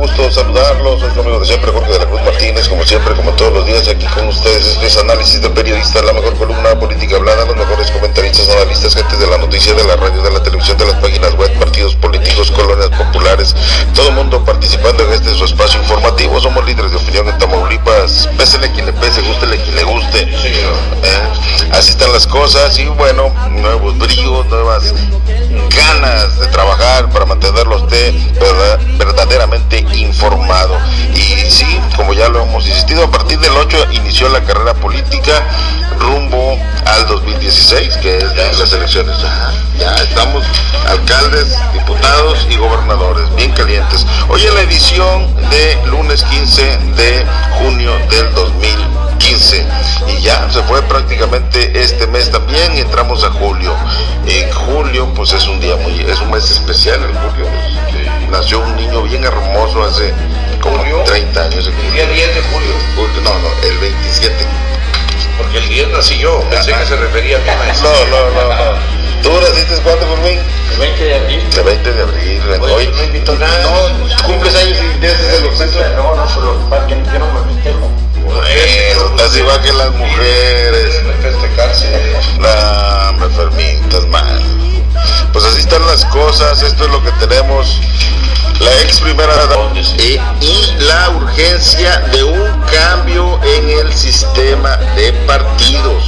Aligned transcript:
gusto 0.00 0.30
saludarlos. 0.30 1.00
Soy 1.00 1.10
su 1.12 1.20
amigo 1.20 1.38
de 1.38 1.46
siempre, 1.46 1.70
Jorge 1.70 1.92
de 1.92 1.98
la 1.98 2.06
Cruz 2.06 2.22
Martínez, 2.22 2.68
como 2.68 2.84
siempre, 2.84 3.14
como 3.14 3.32
todos 3.32 3.52
los 3.52 3.66
días, 3.66 3.86
aquí 3.86 4.06
con 4.06 4.28
ustedes. 4.28 4.66
Este 4.66 4.86
es 4.86 4.96
análisis 4.96 5.42
de 5.42 5.50
periodistas, 5.50 6.02
la 6.04 6.14
mejor 6.14 6.34
columna 6.36 6.78
política 6.78 7.16
hablada, 7.16 7.44
los 7.44 7.56
mejores 7.56 7.90
comentaristas, 7.90 8.48
analistas, 8.48 8.94
gente 8.94 9.16
de 9.18 9.26
la 9.26 9.36
noticia, 9.36 9.74
de 9.74 9.84
la 9.84 9.96
radio, 9.96 10.22
de 10.22 10.30
la 10.30 10.42
televisión, 10.42 10.78
de 10.78 10.86
las 10.86 10.94
páginas 10.96 11.34
web, 11.34 11.52
partidos 11.58 11.94
políticos, 11.96 12.50
colonias 12.50 12.88
populares, 12.88 13.54
todo 13.94 14.08
el 14.08 14.14
mundo 14.14 14.42
participando 14.42 15.04
en 15.04 15.12
este 15.12 15.34
su 15.34 15.44
espacio 15.44 15.80
informativo. 15.80 16.40
Somos 16.40 16.64
líderes 16.64 16.92
de 16.92 16.96
opinión 16.96 17.28
en 17.28 17.38
Tamaulipas. 17.38 18.28
Pésele 18.38 18.72
quien 18.72 18.86
le 18.86 18.94
pese, 18.94 19.20
gústele 19.20 19.58
quien 19.58 19.76
le 19.76 19.84
guste. 19.84 20.22
¿Eh? 20.22 21.72
Así 21.72 21.90
están 21.90 22.10
las 22.12 22.26
cosas 22.26 22.78
y 22.78 22.86
bueno, 22.86 23.30
nuevos 23.50 23.98
bríos, 23.98 24.46
nuevas 24.46 24.94
ganas 25.76 26.38
de 26.40 26.46
trabajar 26.48 27.10
para 27.10 27.26
mantenerlo 27.26 27.76
usted 27.76 28.14
¿verdad? 28.40 28.80
verdaderamente 28.98 29.84
informado. 29.94 30.76
Y 31.14 31.50
sí, 31.50 31.80
como 31.96 32.12
ya 32.12 32.28
lo 32.28 32.42
hemos 32.42 32.66
insistido, 32.66 33.04
a 33.04 33.10
partir 33.10 33.38
del 33.40 33.52
8 33.52 33.86
inició 33.92 34.28
la 34.28 34.42
carrera 34.42 34.74
política 34.74 35.44
rumbo 35.98 36.58
al 36.86 37.06
2016, 37.06 37.96
que 37.98 38.18
es 38.18 38.58
las 38.58 38.72
elecciones. 38.72 39.16
Ya, 39.20 39.52
ya 39.78 39.94
estamos 39.96 40.44
alcaldes, 40.86 41.56
diputados 41.72 42.46
y 42.50 42.56
gobernadores, 42.56 43.32
bien 43.36 43.52
calientes. 43.52 44.06
Hoy 44.28 44.44
en 44.46 44.54
la 44.54 44.62
edición 44.62 45.34
de 45.50 45.78
lunes 45.86 46.22
15 46.24 46.62
de 46.96 47.26
junio 47.58 47.92
del 48.10 48.34
2015. 48.34 49.66
Y 50.08 50.22
ya 50.22 50.50
se 50.50 50.62
fue 50.62 50.82
prácticamente 50.82 51.80
este 51.80 52.06
mes 52.06 52.30
también 52.30 52.76
y 52.76 52.80
entramos 52.80 53.22
a 53.22 53.30
julio. 53.30 53.74
En 54.26 54.50
julio, 54.52 55.12
pues 55.14 55.32
es 55.32 55.46
un 55.46 55.60
día 55.60 55.76
muy, 55.76 56.00
es 56.00 56.20
un 56.20 56.30
mes 56.30 56.50
especial 56.50 57.00
en 57.02 57.14
julio. 57.14 57.46
Pues, 58.30 58.42
nació 58.42 58.60
un 58.60 58.76
niño 58.76 59.02
bien 59.02 59.24
hermoso 59.24 59.84
hace 59.84 60.12
como 60.62 60.78
¿Julio? 60.78 61.02
30 61.04 61.42
años. 61.42 61.66
El 61.66 61.92
día 61.92 62.06
10 62.06 62.34
de 62.34 62.42
julio, 62.42 62.72
Julio, 62.96 63.20
No, 63.22 63.38
no, 63.38 63.48
el 63.62 63.78
27. 63.78 64.34
porque 65.38 65.58
el 65.58 65.68
10 65.68 65.88
nací 65.88 66.18
yo, 66.18 66.40
pensé 66.50 66.72
que 66.72 66.86
se 66.86 66.96
refería 66.96 67.38
a 67.38 67.40
ti, 67.40 67.50
maestro. 67.58 67.90
No, 68.10 68.30
no, 68.30 68.30
no, 68.30 68.54
no. 68.54 69.00
¿Tú 69.22 69.30
naciste 69.40 69.74
cuándo, 69.82 70.06
Fermín? 70.06 70.38
El 70.72 70.78
20 70.78 71.04
de 71.04 71.14
abril. 71.14 71.48
El 71.56 71.62
20 71.62 71.92
de 71.92 72.02
abril. 72.02 72.42
Oye, 72.60 72.72
Hoy 72.72 72.90
no 72.94 73.04
invitó 73.04 73.34
nada. 73.36 73.62
No, 73.62 74.24
cumples 74.24 74.54
años 74.54 74.78
y 74.78 74.98
desde 74.98 75.36
el 75.36 75.56
centro. 75.56 75.82
No, 75.96 76.16
no, 76.16 76.26
pero 76.34 76.70
para 76.70 76.86
que 76.86 76.94
yo 76.94 77.18
no 77.18 77.26
me 77.32 77.54
festejo. 77.54 77.90
Eso, 78.48 79.06
estás 79.06 79.36
igual 79.36 79.60
que 79.60 79.72
las 79.72 79.92
mujeres. 79.92 81.02
Deben 81.02 81.20
festejarse. 81.20 81.88
La 82.40 83.12
me 83.18 83.28
Fermín, 83.28 83.82
estás 83.84 84.06
mal. 84.06 84.40
Pues 85.32 85.44
así 85.44 85.60
están 85.60 85.86
las 85.86 86.04
cosas, 86.06 86.62
esto 86.62 86.84
es 86.84 86.90
lo 86.90 87.02
que 87.02 87.12
tenemos. 87.12 87.80
La 88.60 88.80
ex 88.82 89.00
primera 89.00 89.32
y, 89.98 90.18
la 90.80 91.10
urgencia 91.10 92.00
de 92.12 92.24
un 92.24 92.60
cambio 92.70 93.40
en 93.42 93.70
el 93.70 93.92
sistema 93.94 94.76
de 94.96 95.12
partidos, 95.26 96.04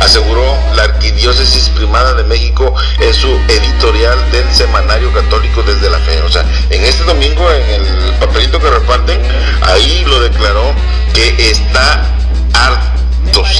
aseguró 0.00 0.56
la 0.74 0.84
Arquidiócesis 0.84 1.68
Primada 1.70 2.14
de 2.14 2.24
México 2.24 2.74
en 3.00 3.12
su 3.12 3.28
editorial 3.48 4.18
del 4.32 4.50
Semanario 4.54 5.12
Católico 5.12 5.62
desde 5.62 5.90
la 5.90 5.98
Fe. 5.98 6.22
O 6.22 6.30
sea, 6.30 6.44
en 6.70 6.84
este 6.84 7.04
domingo, 7.04 7.50
en 7.50 7.70
el 7.70 8.14
papelito 8.18 8.58
que 8.58 8.70
reparten, 8.70 9.20
ahí 9.62 10.04
lo 10.06 10.20
declaró 10.20 10.72
que 11.12 11.50
está 11.50 12.02
hartos, 12.54 13.03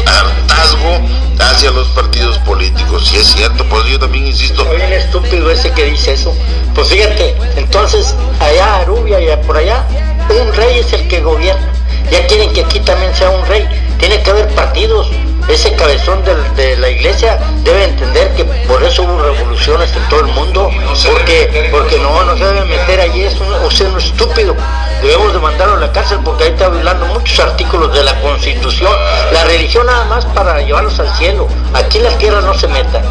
hartazgo 0.07 1.01
hacia 1.39 1.71
los 1.71 1.89
partidos 1.89 2.39
políticos. 2.39 3.11
Y 3.13 3.17
es 3.17 3.27
cierto, 3.27 3.65
pues 3.69 3.85
yo 3.87 3.99
también 3.99 4.27
insisto, 4.27 4.67
Oye, 4.69 4.85
el 4.85 4.93
estúpido 4.93 5.51
ese 5.51 5.71
que 5.73 5.85
dice 5.85 6.13
eso. 6.13 6.35
Pues 6.75 6.89
fíjate, 6.89 7.37
entonces 7.57 8.15
allá 8.41 8.77
Arubia 8.77 9.21
y 9.21 9.47
por 9.47 9.57
allá, 9.57 9.85
un 10.29 10.53
rey 10.55 10.79
es 10.79 10.93
el 10.93 11.09
que 11.09 11.21
gobierna. 11.21 11.73
Ya 12.11 12.27
quieren 12.27 12.53
que 12.53 12.63
aquí 12.63 12.81
también 12.81 13.15
sea 13.15 13.31
un 13.31 13.47
rey. 13.47 13.67
Tiene 13.99 14.23
que 14.23 14.31
haber 14.31 14.49
partidos. 14.55 15.11
Ese 15.49 15.75
cabezón 15.75 16.23
de, 16.25 16.77
la 16.79 16.89
iglesia 16.89 17.39
debe 17.63 17.85
entender 17.85 18.35
que 18.35 18.45
por 18.45 18.83
eso 18.83 19.03
hubo 19.03 19.21
revoluciones 19.21 19.95
en 19.95 20.09
todo 20.09 20.21
el 20.21 20.27
mundo. 20.27 20.71
Porque, 21.11 21.69
porque 21.71 21.99
no, 21.99 22.25
no 22.25 22.37
se 22.37 22.45
debe 22.45 22.65
meter 22.65 23.01
allí. 23.01 23.23
Es 23.23 23.39
un 23.41 23.99
estúpido. 23.99 24.57
Debemos 25.03 25.35
de 25.35 25.39
mandarlo 25.39 25.75
a 25.75 25.81
la 25.81 25.93
cárcel 25.93 26.21
porque 26.25 26.45
ahí 26.45 26.51
está 26.51 26.69
violando 26.71 27.07
muchos 27.07 27.39
artículos 27.41 27.93
de 27.93 28.05
la 28.05 28.19
Constitución. 28.21 28.91
La 29.33 29.45
religión 29.45 29.87
nada 29.87 30.05
más 30.07 30.25
para 30.27 30.61
llevarlos 30.63 30.99
al 30.99 31.15
cielo. 31.17 31.47
Aquí 31.75 31.99
en 31.99 32.05
la 32.05 32.17
tierra 32.17 32.41
no 32.41 32.55
se 32.55 32.67
meta. 32.69 33.03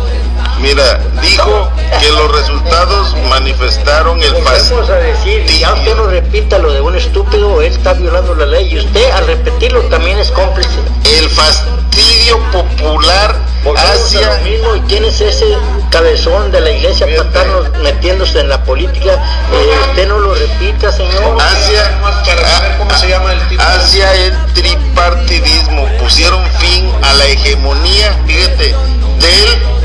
Mira, 0.60 1.00
dijo 1.22 1.72
que 2.00 2.10
los 2.10 2.32
resultados 2.32 3.16
manifestaron 3.30 4.22
el 4.22 4.34
Pues 4.34 4.70
Vamos 4.70 4.90
a 4.90 4.96
decir, 4.96 5.46
ya 5.46 5.74
usted 5.74 5.96
no 5.96 6.08
repita 6.08 6.58
lo 6.58 6.72
de 6.74 6.82
un 6.82 6.96
estúpido, 6.96 7.62
él 7.62 7.72
está 7.72 7.94
violando 7.94 8.36
la 8.36 8.46
ley 8.46 8.70
y 8.72 8.80
usted 8.80 9.12
al 9.12 9.28
repetirlo 9.28 9.82
también 9.84 10.18
es 10.20 10.32
cómplice. 10.32 10.70
el 11.18 11.30
fastidio 11.30 12.40
popular 12.52 13.36
hacia 13.78 14.38
lo 14.38 14.44
mismo, 14.44 14.76
¿y 14.76 14.82
quién 14.82 15.06
es 15.06 15.22
ese 15.22 15.46
cabezón 15.90 16.52
de 16.52 16.62
la 16.62 16.72
iglesia 16.72 17.06
para 17.06 17.24
estarnos 17.24 17.70
metiéndose 17.80 18.40
en 18.40 18.50
la 18.50 18.64
política? 18.64 19.14
Eh, 19.52 19.90
usted 19.90 20.08
no 20.08 20.20
lo 20.20 20.34
repita, 20.34 20.92
señor. 20.92 21.38
hacia 21.40 22.02
saber 22.26 22.78
cómo 22.78 22.94
se 22.98 23.10
llama 23.10 23.34
el 23.34 23.48
tipo. 23.48 23.62
hacia 23.62 24.14
el 24.16 24.34
tripartidismo 24.54 25.88
pusieron 26.00 26.44
fin 26.60 26.92
a 27.02 27.14
la 27.14 27.26
hegemonía 27.26 28.20
fíjate 28.26 28.76
del 29.20 29.83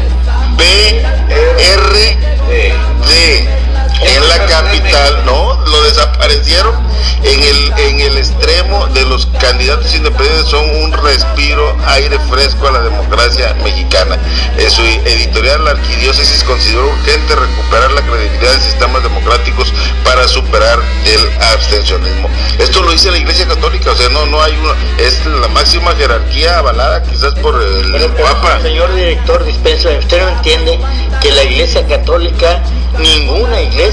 PRD 0.58 2.18
en 4.00 4.28
la 4.28 4.46
capital 4.46 5.24
no 5.24 5.58
lo 5.66 5.82
desaparecieron 5.82 6.74
en 7.22 7.42
el 7.42 7.72
en 7.78 8.00
el 8.00 8.18
extremo 8.18 8.86
de 8.88 9.04
los 9.04 9.26
candidatos 9.40 9.94
independientes. 9.94 10.46
Son 10.46 10.64
un 10.82 10.92
respiro 10.92 11.76
aire 11.86 12.18
fresco 12.30 12.68
a 12.68 12.72
la 12.72 12.80
democracia 12.80 13.54
mexicana. 13.62 14.18
En 14.56 14.70
su 14.70 14.82
editorial 14.82 15.64
la 15.64 15.72
arquidiócesis 15.72 16.44
consideró 16.44 16.88
urgente 16.88 17.34
recuperar 17.34 17.90
la 17.92 18.02
credibilidad 18.02 18.52
de 18.52 18.60
sistemas 18.60 19.02
democráticos 19.02 19.72
para 20.04 20.28
superar 20.28 20.78
el 21.04 21.42
abstencionismo. 21.42 22.28
Esto 22.58 22.82
lo 22.82 22.92
dice 22.92 23.10
la 23.10 23.18
iglesia 23.18 23.46
católica 23.46 23.92
o 23.92 23.96
sea 23.96 24.08
no 24.10 24.26
no 24.26 24.42
hay 24.42 24.52
una 24.56 24.74
es 24.98 25.24
la 25.26 25.48
máxima 25.48 25.94
jerarquía 25.96 26.58
avalada 26.58 27.02
quizás 27.02 27.34
por 27.34 27.60
el 27.60 27.92
Pero, 27.92 28.14
pero, 28.14 28.28
papa. 28.28 28.60
señor 28.62 28.94
director, 28.94 29.44
dispensa, 29.44 29.90
usted 29.98 30.22
no 30.22 30.28
entiende 30.28 30.78
que 31.20 31.32
la 31.32 31.44
iglesia 31.44 31.86
católica, 31.86 32.62
ninguna 32.98 33.60
iglesia 33.62 33.87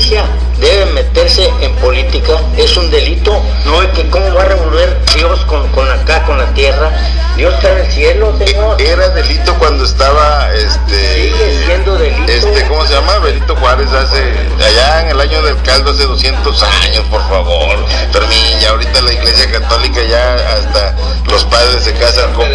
debe 0.59 0.85
meterse 0.93 1.49
en 1.61 1.73
política, 1.75 2.33
es 2.57 2.75
un 2.75 2.91
delito. 2.91 3.41
No 3.65 3.81
es 3.81 3.89
que 3.89 4.07
cómo 4.09 4.33
va 4.33 4.41
a 4.41 4.45
revolver 4.45 4.97
Dios 5.15 5.39
con, 5.45 5.67
con 5.69 5.89
acá, 5.89 6.23
con 6.23 6.37
la 6.37 6.53
tierra. 6.53 6.91
Dios 7.37 7.53
está 7.55 7.71
en 7.71 7.85
el 7.85 7.91
cielo, 7.91 8.33
señor. 8.37 8.81
era 8.81 9.09
delito 9.09 9.53
cuando 9.55 9.83
estaba 9.83 10.49
este 10.53 11.15
Sigue 11.15 11.63
siendo 11.65 11.97
delito. 11.97 12.31
este 12.31 12.65
cómo 12.67 12.85
se 12.85 12.93
llama 12.93 13.19
Benito 13.19 13.55
Juárez 13.57 13.91
hace 13.91 14.21
allá 14.65 15.01
en 15.01 15.09
el 15.09 15.19
año 15.19 15.41
del 15.41 15.61
caldo 15.63 15.91
hace 15.91 16.03
200 16.03 16.63
años 16.63 17.03
por 17.11 17.21
favor 17.27 17.85
Fermín 18.13 18.59
ya 18.61 18.69
ahorita 18.69 19.01
la 19.01 19.11
iglesia 19.11 19.51
católica 19.51 20.01
ya 20.03 20.35
hasta 20.35 20.95
los 21.29 21.43
padres 21.45 21.83
se 21.83 21.93
casan 21.93 22.31
con 22.33 22.45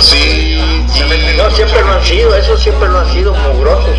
sí, 0.00 0.58
meten 1.06 1.36
No, 1.36 1.50
siempre 1.50 1.82
lo 1.82 1.92
han 1.92 2.04
sido, 2.04 2.34
eso 2.34 2.56
siempre 2.56 2.88
lo 2.88 3.00
han 3.00 3.12
sido 3.12 3.34
mugrosos. 3.34 3.89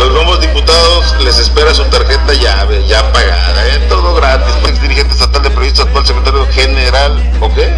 Los 0.00 0.12
nuevos 0.12 0.40
diputados 0.40 1.14
les 1.22 1.38
espera 1.38 1.74
su 1.74 1.84
tarjeta 1.84 2.32
llave 2.32 2.82
ya 2.88 3.12
pagada 3.12 3.66
¿eh? 3.66 3.86
todo 3.86 4.14
gratis 4.14 4.54
ex 4.66 4.80
dirigente 4.80 5.12
estatal 5.12 5.42
de 5.42 5.50
proyectos 5.50 5.84
actual 5.84 6.06
secretario 6.06 6.46
general 6.52 7.32
¿o 7.40 7.52
qué? 7.52 7.70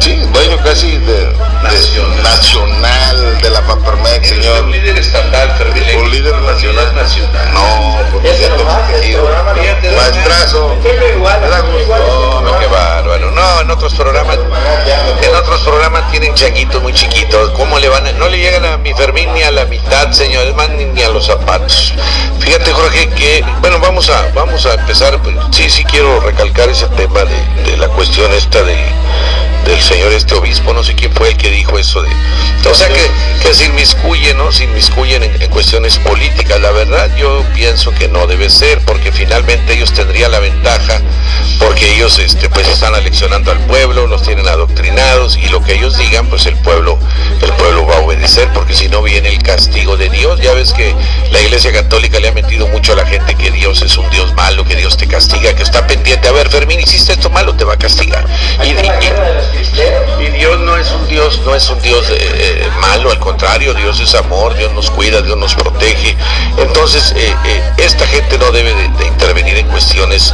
Sí 0.00 0.14
dueño 0.32 0.56
casi 0.62 0.98
de, 0.98 1.12
de- 1.26 1.32
Nacional. 1.62 2.22
nacional 2.22 3.38
de 3.42 3.50
la 3.50 3.60
Papermex 3.62 4.28
señor 4.28 4.62
un 4.64 4.70
líder 4.72 4.98
estatal, 4.98 5.54
un 5.96 6.10
líder 6.10 6.34
nacional. 6.42 6.94
nacional. 6.94 7.52
No, 7.52 7.98
porque 8.12 8.34
siento 8.36 8.64
protegido. 8.64 9.22
no- 9.28 9.96
Maestrazo. 9.96 10.76
Ese 10.84 11.16
No. 11.18 12.58
Qué 12.58 12.66
bárbaro. 12.66 13.30
No, 13.32 13.60
en 13.60 13.70
otros 13.70 13.92
programas, 13.94 14.36
en 15.22 15.34
otros 15.34 15.60
programas 15.62 16.10
tienen 16.10 16.34
changuitos 16.34 16.80
muy 16.82 16.92
chiquitos. 16.92 17.50
¿Cómo 17.50 17.78
le 17.78 17.88
van? 17.88 18.06
a- 18.06 18.12
no 18.12 18.28
le 18.28 18.38
llegan 18.38 18.64
a 18.64 18.76
mi 18.78 18.94
Fermín 18.94 19.32
ni 19.34 19.42
a 19.42 19.50
la 19.50 19.64
mitad, 19.64 20.10
señor, 20.12 20.46
es 20.46 20.54
más, 20.54 20.68
ni, 20.70 20.84
ni 20.84 21.02
a 21.02 21.08
los 21.08 21.26
zapatos. 21.26 21.92
Fíjate, 22.40 22.72
Jorge, 22.72 23.08
que 23.10 23.44
bueno, 23.60 23.78
vamos 23.80 24.08
a 24.10 24.28
vamos 24.34 24.64
a 24.66 24.74
empezar. 24.74 25.18
pues, 25.22 25.34
Sí, 25.50 25.68
sí 25.70 25.84
quiero 25.84 26.20
recalcar 26.20 26.68
ese 26.68 26.86
tema 26.88 27.20
de, 27.24 27.70
de 27.70 27.76
la 27.76 27.88
cuestión 27.88 28.32
esta 28.32 28.62
del 28.62 28.78
del 29.68 29.82
señor 29.82 30.12
este 30.14 30.34
obispo, 30.34 30.72
no 30.72 30.82
sé 30.82 30.94
quién 30.94 31.12
fue 31.12 31.28
el 31.28 31.36
que 31.36 31.50
dijo 31.50 31.78
eso 31.78 32.00
de, 32.02 32.08
o 32.68 32.74
sea 32.74 32.88
que, 32.88 33.06
que 33.42 33.52
se 33.52 33.66
inmiscuye, 33.66 34.32
¿no? 34.32 34.50
Se 34.50 34.64
inmiscuyen 34.64 35.22
en, 35.22 35.42
en 35.42 35.50
cuestiones 35.50 35.98
políticas. 35.98 36.60
La 36.60 36.70
verdad, 36.70 37.14
yo 37.16 37.44
pienso 37.54 37.92
que 37.92 38.08
no 38.08 38.26
debe 38.26 38.48
ser, 38.48 38.80
porque 38.86 39.12
finalmente 39.12 39.74
ellos 39.74 39.92
tendrían 39.92 40.32
la 40.32 40.38
ventaja, 40.38 41.00
porque 41.58 41.94
ellos 41.94 42.18
este, 42.18 42.48
pues 42.48 42.66
están 42.66 42.94
aleccionando 42.94 43.52
al 43.52 43.58
pueblo, 43.66 44.06
los 44.06 44.22
tienen 44.22 44.48
adoctrinados 44.48 45.36
y 45.36 45.48
lo 45.48 45.62
que 45.62 45.74
ellos 45.74 45.98
digan, 45.98 46.26
pues 46.28 46.46
el 46.46 46.56
pueblo, 46.56 46.98
el 47.42 47.52
pueblo 47.52 47.86
va 47.86 47.96
a 47.96 48.00
obedecer, 48.00 48.48
porque 48.54 48.74
si 48.74 48.88
no 48.88 49.02
viene 49.02 49.28
el 49.28 49.42
castigo 49.42 49.96
de 49.96 50.08
Dios. 50.08 50.40
Ya 50.40 50.54
ves 50.54 50.72
que 50.72 50.94
la 51.30 51.40
Iglesia 51.40 51.72
Católica 51.72 52.20
le 52.20 52.28
ha 52.28 52.32
metido 52.32 52.66
mucho 52.68 52.92
a 52.92 52.96
la 52.96 53.06
gente 53.06 53.34
que 53.34 53.50
Dios 53.50 53.82
es 53.82 53.96
un 53.98 54.08
Dios 54.10 54.32
malo, 54.34 54.64
que 54.64 54.76
Dios 54.76 54.96
te 54.96 55.06
castiga, 55.06 55.54
que 55.54 55.62
está 55.62 55.86
pendiente. 55.86 56.28
A 56.28 56.32
ver, 56.32 56.48
Fermín, 56.48 56.80
hiciste 56.80 57.12
esto 57.12 57.28
malo, 57.30 57.54
te 57.54 57.64
va 57.64 57.74
a 57.74 57.78
castigar. 57.78 58.26
Y, 58.64 59.57
Dios 60.38 60.60
no 60.60 60.76
es 60.76 60.90
un 60.92 61.06
Dios, 61.08 61.40
no 61.44 61.54
es 61.54 61.68
un 61.68 61.80
Dios 61.82 62.08
eh, 62.10 62.16
eh, 62.20 62.68
malo, 62.80 63.10
al 63.10 63.18
contrario, 63.18 63.74
Dios 63.74 63.98
es 64.00 64.14
amor, 64.14 64.56
Dios 64.56 64.72
nos 64.72 64.90
cuida, 64.90 65.20
Dios 65.20 65.36
nos 65.36 65.54
protege. 65.54 66.16
Entonces, 66.56 67.12
eh, 67.16 67.34
esta 67.76 68.06
gente 68.06 68.38
no 68.38 68.50
debe 68.52 68.72
de, 68.74 69.06
intervenir 69.06 69.56
en 69.56 69.66
cuestiones 69.66 70.32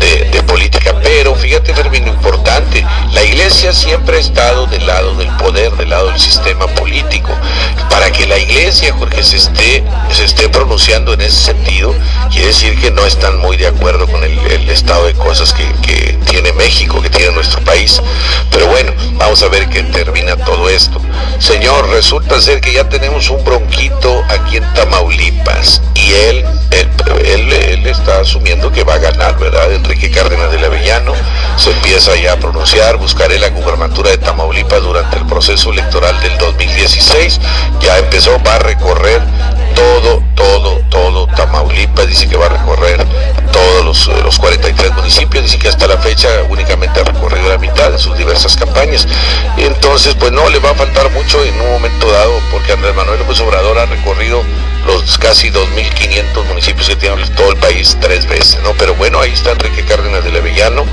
de, 0.00 0.42
política. 0.42 0.94
Pero 1.02 1.34
fíjate, 1.34 1.74
Fermín, 1.74 2.04
lo 2.04 2.12
importante, 2.12 2.84
la 3.12 3.22
iglesia 3.22 3.72
siempre 3.72 4.16
ha 4.16 4.20
estado 4.20 4.66
del 4.66 4.86
lado 4.86 5.14
del 5.14 5.28
poder, 5.36 5.72
del 5.72 5.90
lado 5.90 6.08
del 6.08 6.20
sistema 6.20 6.66
político. 6.68 7.30
Para 7.90 8.10
que 8.10 8.26
la 8.26 8.38
iglesia, 8.38 8.94
Jorge, 8.94 9.22
se 9.24 9.36
esté, 9.36 9.84
se 10.12 10.24
esté 10.24 10.48
pronunciando 10.48 11.12
en 11.12 11.20
ese 11.20 11.36
sentido, 11.36 11.94
quiere 12.30 12.48
decir 12.48 12.78
que 12.80 12.90
no 12.90 13.04
están 13.04 13.38
muy 13.38 13.56
de 13.56 13.66
acuerdo 13.66 14.06
con 14.06 14.22
el, 14.24 14.38
estado 14.70 15.06
de 15.06 15.14
cosas 15.14 15.52
que 15.54 16.18
tiene 16.40 16.52
México, 16.52 17.02
que 17.02 17.10
tiene 17.10 17.32
nuestro 17.32 17.60
país. 17.64 18.00
Pero 18.52 18.68
bueno, 18.68 18.92
vamos 19.14 19.42
a 19.42 19.48
ver 19.48 19.68
qué 19.68 19.82
termina 19.82 20.36
todo 20.36 20.68
esto. 20.68 21.00
Señor, 21.38 21.88
resulta 21.90 22.40
ser 22.40 22.60
que 22.60 22.72
ya 22.72 22.88
tenemos 22.88 23.30
un 23.30 23.44
bronquito 23.44 24.22
aquí 24.28 24.56
en 24.56 24.74
Tamaulipas 24.74 25.80
y 25.94 26.12
él, 26.12 26.44
él, 26.70 27.52
él, 27.52 27.86
está 27.86 28.20
asumiendo 28.20 28.72
que 28.72 28.84
va 28.84 28.94
a 28.94 28.98
ganar, 28.98 29.38
¿verdad? 29.38 29.72
Enrique 29.72 30.10
Cárdenas 30.10 30.50
del 30.50 30.64
Avellano 30.64 31.12
se 31.56 31.70
empieza 31.70 32.14
ya 32.16 32.34
a 32.34 32.36
pronunciar, 32.36 32.96
buscaré 32.96 33.38
la 33.38 33.50
gubernatura 33.50 34.10
de 34.10 34.18
Tamaulipas 34.18 34.82
durante 34.82 35.16
el 35.16 35.26
proceso 35.26 35.70
electoral 35.70 36.20
del 36.20 36.36
2016, 36.38 37.40
ya 37.80 37.98
empezó, 37.98 38.38
va 38.46 38.56
a 38.56 38.58
recorrer 38.58 39.22
todo, 39.74 40.22
todo, 40.34 40.80
todo 40.90 41.26
Tamaulipas, 41.28 42.08
dice 42.08 42.28
que 42.28 42.36
va 42.36 42.46
a 42.46 42.50
recorrer 42.50 43.04
todos 43.52 43.84
los, 43.84 44.06
los 44.22 44.38
43 44.38 44.94
municipios, 44.94 45.44
dice 45.44 45.58
que 45.58 45.68
hasta 45.68 45.86
la 45.86 45.98
fecha 45.98 46.28
únicamente 46.48 47.00
ha 47.00 47.04
recorrido 47.04 47.48
la 47.48 47.58
mitad 47.58 47.90
de 47.90 47.98
sus 47.98 48.16
diversas 48.16 48.56
campañas. 48.56 49.06
Entonces, 49.56 50.14
pues 50.14 50.32
no 50.32 50.48
le 50.48 50.58
va 50.58 50.70
a 50.70 50.74
faltar 50.74 51.07
mucho 51.10 51.44
en 51.44 51.60
un 51.60 51.72
momento 51.72 52.10
dado, 52.10 52.40
porque 52.50 52.72
Andrés 52.72 52.94
Manuel 52.94 53.18
López 53.18 53.40
Obrador 53.40 53.78
ha 53.78 53.86
recorrido 53.86 54.42
los 54.86 55.18
casi 55.18 55.50
2.500 55.50 56.44
municipios 56.46 56.88
que 56.88 56.96
tiene 56.96 57.16
todo 57.36 57.52
el 57.52 57.58
país 57.58 57.96
tres 58.00 58.26
veces, 58.26 58.58
¿no? 58.62 58.72
Pero 58.78 58.94
bueno, 58.94 59.20
ahí 59.20 59.32
está 59.32 59.52
Enrique 59.52 59.84
Cárdenas 59.84 60.24
del 60.24 60.36
Avellano, 60.36 60.84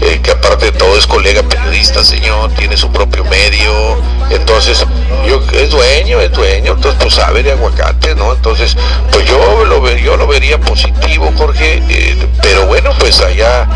eh, 0.00 0.20
que 0.22 0.30
aparte 0.30 0.66
de 0.66 0.72
todo 0.72 0.96
es 0.96 1.06
colega 1.06 1.42
periodista, 1.42 2.04
señor, 2.04 2.52
tiene 2.54 2.76
su 2.76 2.90
propio 2.90 3.24
medio, 3.24 4.00
entonces, 4.30 4.86
yo 5.26 5.42
es 5.52 5.70
dueño, 5.70 6.20
es 6.20 6.32
dueño, 6.32 6.72
entonces 6.72 6.98
pues 7.00 7.14
sabe 7.14 7.42
de 7.42 7.52
aguacate, 7.52 8.14
¿no? 8.14 8.32
Entonces, 8.32 8.76
pues 9.10 9.26
yo 9.26 9.64
lo, 9.64 9.86
yo 9.96 10.16
lo 10.16 10.26
vería 10.26 10.58
positivo, 10.58 11.32
Jorge, 11.36 11.82
eh, 11.88 12.26
pero 12.40 12.66
bueno, 12.66 12.90
pues 12.98 13.20
allá 13.20 13.68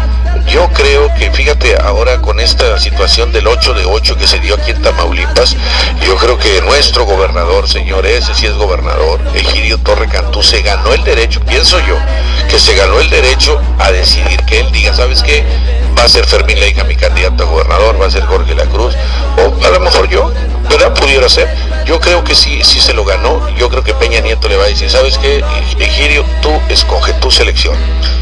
yo 0.48 0.68
creo 0.72 1.12
que, 1.14 1.30
fíjate, 1.30 1.76
ahora 1.80 2.20
con 2.20 2.40
esta 2.40 2.78
situación 2.78 3.32
del 3.32 3.46
8 3.46 3.74
de 3.74 3.84
8 3.84 4.16
que 4.16 4.26
se 4.26 4.38
dio 4.38 4.54
aquí 4.54 4.70
en 4.70 4.82
Tamaulipas, 4.82 5.56
yo 6.06 6.16
creo 6.16 6.38
que 6.38 6.60
nuestro 6.62 7.04
gobernador, 7.04 7.68
señor, 7.68 8.06
ese 8.06 8.34
sí 8.34 8.46
es 8.46 8.54
gobernador, 8.54 9.20
Egidio 9.34 9.78
Torre 9.78 10.08
Cantú, 10.08 10.42
se 10.42 10.62
ganó 10.62 10.92
el 10.92 11.02
derecho, 11.04 11.40
pienso 11.40 11.78
yo, 11.80 11.96
que 12.48 12.58
se 12.58 12.74
ganó 12.74 13.00
el 13.00 13.10
derecho 13.10 13.60
a 13.78 13.90
decidir 13.90 14.44
que 14.44 14.60
él 14.60 14.72
diga, 14.72 14.94
¿sabes 14.94 15.22
qué? 15.22 15.44
Va 15.96 16.04
a 16.04 16.08
ser 16.08 16.26
Fermín 16.26 16.60
Leica 16.60 16.84
mi 16.84 16.94
candidato 16.94 17.44
a 17.44 17.46
gobernador, 17.46 18.00
va 18.00 18.06
a 18.06 18.10
ser 18.10 18.24
Jorge 18.24 18.54
La 18.54 18.66
Cruz, 18.66 18.94
o 19.38 19.64
a 19.64 19.70
lo 19.70 19.80
mejor 19.80 20.08
yo, 20.08 20.30
¿verdad? 20.68 20.94
Pudiera 20.94 21.28
ser. 21.28 21.48
Yo 21.86 22.00
creo 22.00 22.24
que 22.24 22.34
sí, 22.34 22.62
sí 22.64 22.80
se 22.80 22.92
lo 22.92 23.04
ganó. 23.04 23.48
Yo 23.56 23.68
creo 23.70 23.82
que 23.82 23.94
Peña 23.94 24.20
Nieto 24.20 24.48
le 24.48 24.56
va 24.56 24.64
a 24.64 24.66
decir, 24.66 24.90
¿sabes 24.90 25.18
qué? 25.18 25.42
Egidio, 25.78 26.24
tú 26.42 26.50
escoge 26.68 27.12
tu 27.14 27.30
selección. 27.30 27.76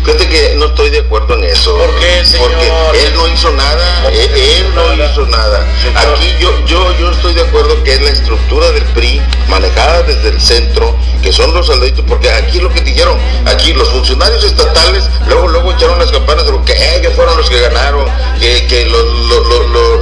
Fíjate 0.05 0.29
que 0.29 0.55
no 0.57 0.67
estoy 0.67 0.91
de 0.91 0.99
acuerdo 1.01 1.35
en 1.35 1.45
eso. 1.45 1.77
¿Por 1.77 1.99
qué, 1.99 2.23
Porque 2.39 2.73
él 3.03 3.15
no 3.15 3.27
hizo 3.27 3.51
nada, 3.53 4.09
él, 4.11 4.75
no 4.75 4.93
hizo 4.95 5.27
nada. 5.27 5.67
Aquí 5.97 6.37
yo, 6.39 6.51
yo, 6.75 6.93
yo 6.99 7.11
estoy 7.11 7.35
de 7.35 7.43
acuerdo 7.43 7.85
que 7.85 7.95
es 7.95 8.03
la 8.03 8.11
estructura 8.11 8.69
del 8.73 8.83
PRI, 8.87 9.23
manejada 9.49 10.03
desde 10.03 10.31
el 10.31 10.41
centro, 10.41 10.97
que 11.23 11.33
son 11.33 11.55
los 11.55 11.67
soldaditos, 11.67 12.05
porque 12.09 12.29
aquí 12.29 12.59
lo 12.59 12.69
que 12.69 12.81
dijeron, 12.81 13.17
aquí 13.47 13.73
los 13.73 13.89
funcionarios 13.91 14.43
estatales, 14.43 15.09
luego, 15.29 15.47
luego 15.47 15.71
echaron 15.71 16.01
las 16.01 16.11
campanas 16.11 16.47
de 16.47 16.51
lo 16.51 16.65
que 16.65 16.75
ellos 16.97 17.13
fueron 17.15 17.37
los 17.37 17.49
que 17.49 17.61
ganaron, 17.61 18.07
que, 18.41 18.67
que 18.67 18.87
los, 18.87 19.05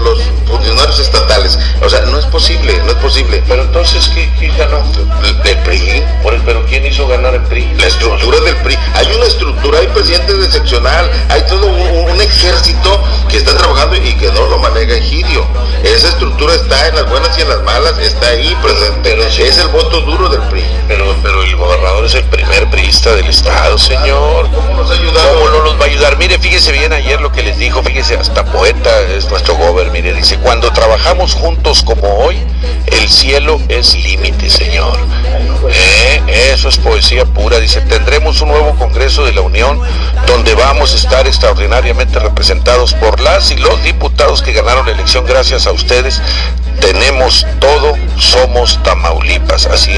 los 0.02 0.18
funcionarios 0.52 0.98
estatales. 0.98 1.58
O 1.82 1.88
sea, 1.88 2.02
no 2.02 2.18
es 2.18 2.26
posible, 2.26 2.78
no 2.84 2.90
es 2.90 2.98
posible. 2.98 3.42
Pero 3.48 3.62
entonces, 3.62 4.08
¿qué, 4.08 4.48
ganó? 4.56 4.82
El, 5.24 5.58
PRI. 5.58 6.02
Por 6.22 6.34
el, 6.34 6.42
¿Pero 6.42 6.64
quién 6.66 6.86
hizo 6.86 7.06
ganar 7.08 7.34
el 7.34 7.42
PRI? 7.42 7.74
La 7.78 7.86
estructura 7.86 8.38
del 8.40 8.56
PRI. 8.56 8.76
Hay 8.94 9.06
una 9.16 9.26
estructura, 9.26 9.78
hay 9.78 9.86
presidentes 9.88 10.38
de 10.38 10.50
seccional, 10.50 11.10
hay 11.28 11.42
todo 11.42 11.66
un, 11.66 12.20
ejército 12.20 13.02
que 13.28 13.38
está 13.38 13.56
trabajando 13.56 13.96
y 13.96 14.14
que 14.14 14.30
no 14.30 14.46
lo 14.46 14.58
maneja 14.58 14.94
Egidio. 14.94 15.44
Esa 15.82 16.08
estructura 16.08 16.54
está 16.62 16.88
en 16.88 16.96
las 16.96 17.08
buenas 17.08 17.36
y 17.38 17.42
en 17.42 17.48
las 17.48 17.62
malas, 17.62 17.98
está 17.98 18.28
ahí 18.28 18.56
presente. 18.62 19.00
Pero, 19.02 19.22
es 19.24 19.58
el 19.58 19.68
voto 19.68 20.00
duro 20.00 20.28
del 20.28 20.42
PRI. 20.42 20.64
Pero, 20.88 21.14
pero 21.22 21.42
el 21.42 21.56
gobernador 21.56 22.04
es 22.04 22.14
el 22.14 22.24
primer 22.24 22.70
priista 22.70 23.14
del 23.14 23.26
Estado, 23.26 23.76
señor. 23.78 24.48
¿Cómo 24.50 24.74
nos 24.74 24.90
ha 24.90 24.94
ayudado? 24.94 25.34
¿Cómo 25.34 25.50
no 25.50 25.64
nos 25.64 25.80
va 25.80 25.84
a 25.84 25.88
ayudar? 25.88 26.16
Mire, 26.18 26.38
fíjese 26.38 26.72
bien 26.72 26.92
ayer 26.92 27.20
lo 27.20 27.32
que 27.32 27.42
les 27.42 27.58
dijo, 27.58 27.82
fíjese, 27.82 28.16
hasta 28.16 28.44
poeta 28.44 29.00
es 29.00 29.28
nuestro 29.28 29.54
gobernador, 29.54 29.92
mire, 29.92 30.14
dice, 30.14 30.38
cuando 30.38 30.72
trabajamos 30.72 31.34
juntos 31.34 31.82
como 31.82 32.06
hoy, 32.18 32.36
el 32.86 33.08
cielo 33.08 33.60
es 33.68 33.94
límite, 33.94 34.50
Señor. 34.50 34.98
Eh, 35.68 36.50
eso 36.52 36.68
es 36.68 36.76
poesía 36.78 37.24
pura. 37.24 37.58
Dice, 37.58 37.80
tendremos 37.80 38.40
un 38.40 38.48
nuevo 38.48 38.74
Congreso 38.76 39.24
de 39.24 39.32
la 39.32 39.40
Unión 39.40 39.80
donde 40.26 40.54
vamos 40.54 40.92
a 40.92 40.96
estar 40.96 41.26
extraordinariamente 41.26 42.18
representados 42.18 42.94
por 42.94 43.20
las 43.20 43.50
y 43.50 43.56
los 43.56 43.82
diputados 43.82 44.42
que 44.42 44.52
ganaron 44.52 44.86
la 44.86 44.92
elección 44.92 45.24
gracias 45.26 45.66
a 45.66 45.72
ustedes. 45.72 46.20
Tenemos 46.82 47.46
todo, 47.60 47.94
somos 48.18 48.82
Tamaulipas. 48.82 49.66
Así 49.66 49.92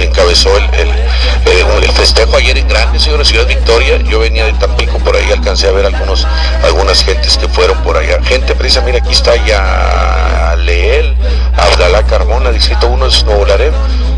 encabezó 0.00 0.56
el, 0.56 0.64
el, 0.74 1.92
festejo 1.92 2.36
ayer 2.36 2.58
en 2.58 2.68
Grande, 2.68 2.98
señor, 2.98 3.24
Ciudad 3.24 3.46
Victoria. 3.46 3.98
Yo 3.98 4.18
venía 4.18 4.44
de 4.44 4.52
Tampico, 4.54 4.98
por 4.98 5.16
ahí 5.16 5.30
alcancé 5.30 5.68
a 5.68 5.70
ver 5.70 5.86
algunos, 5.86 6.26
algunas 6.64 7.02
gentes 7.04 7.38
que 7.38 7.48
fueron 7.48 7.80
por 7.82 7.96
allá. 7.96 8.20
Gente 8.24 8.54
precisa, 8.54 8.82
mira, 8.82 8.98
aquí 8.98 9.12
está 9.12 9.36
ya 9.46 10.56
Leel, 10.58 11.16
Abdalá 11.56 12.02
Carmona, 12.02 12.50
Distrito 12.50 12.88
1 12.88 13.06
es 13.06 13.24
Nuevo 13.24 13.46
Laredo. 13.46 13.76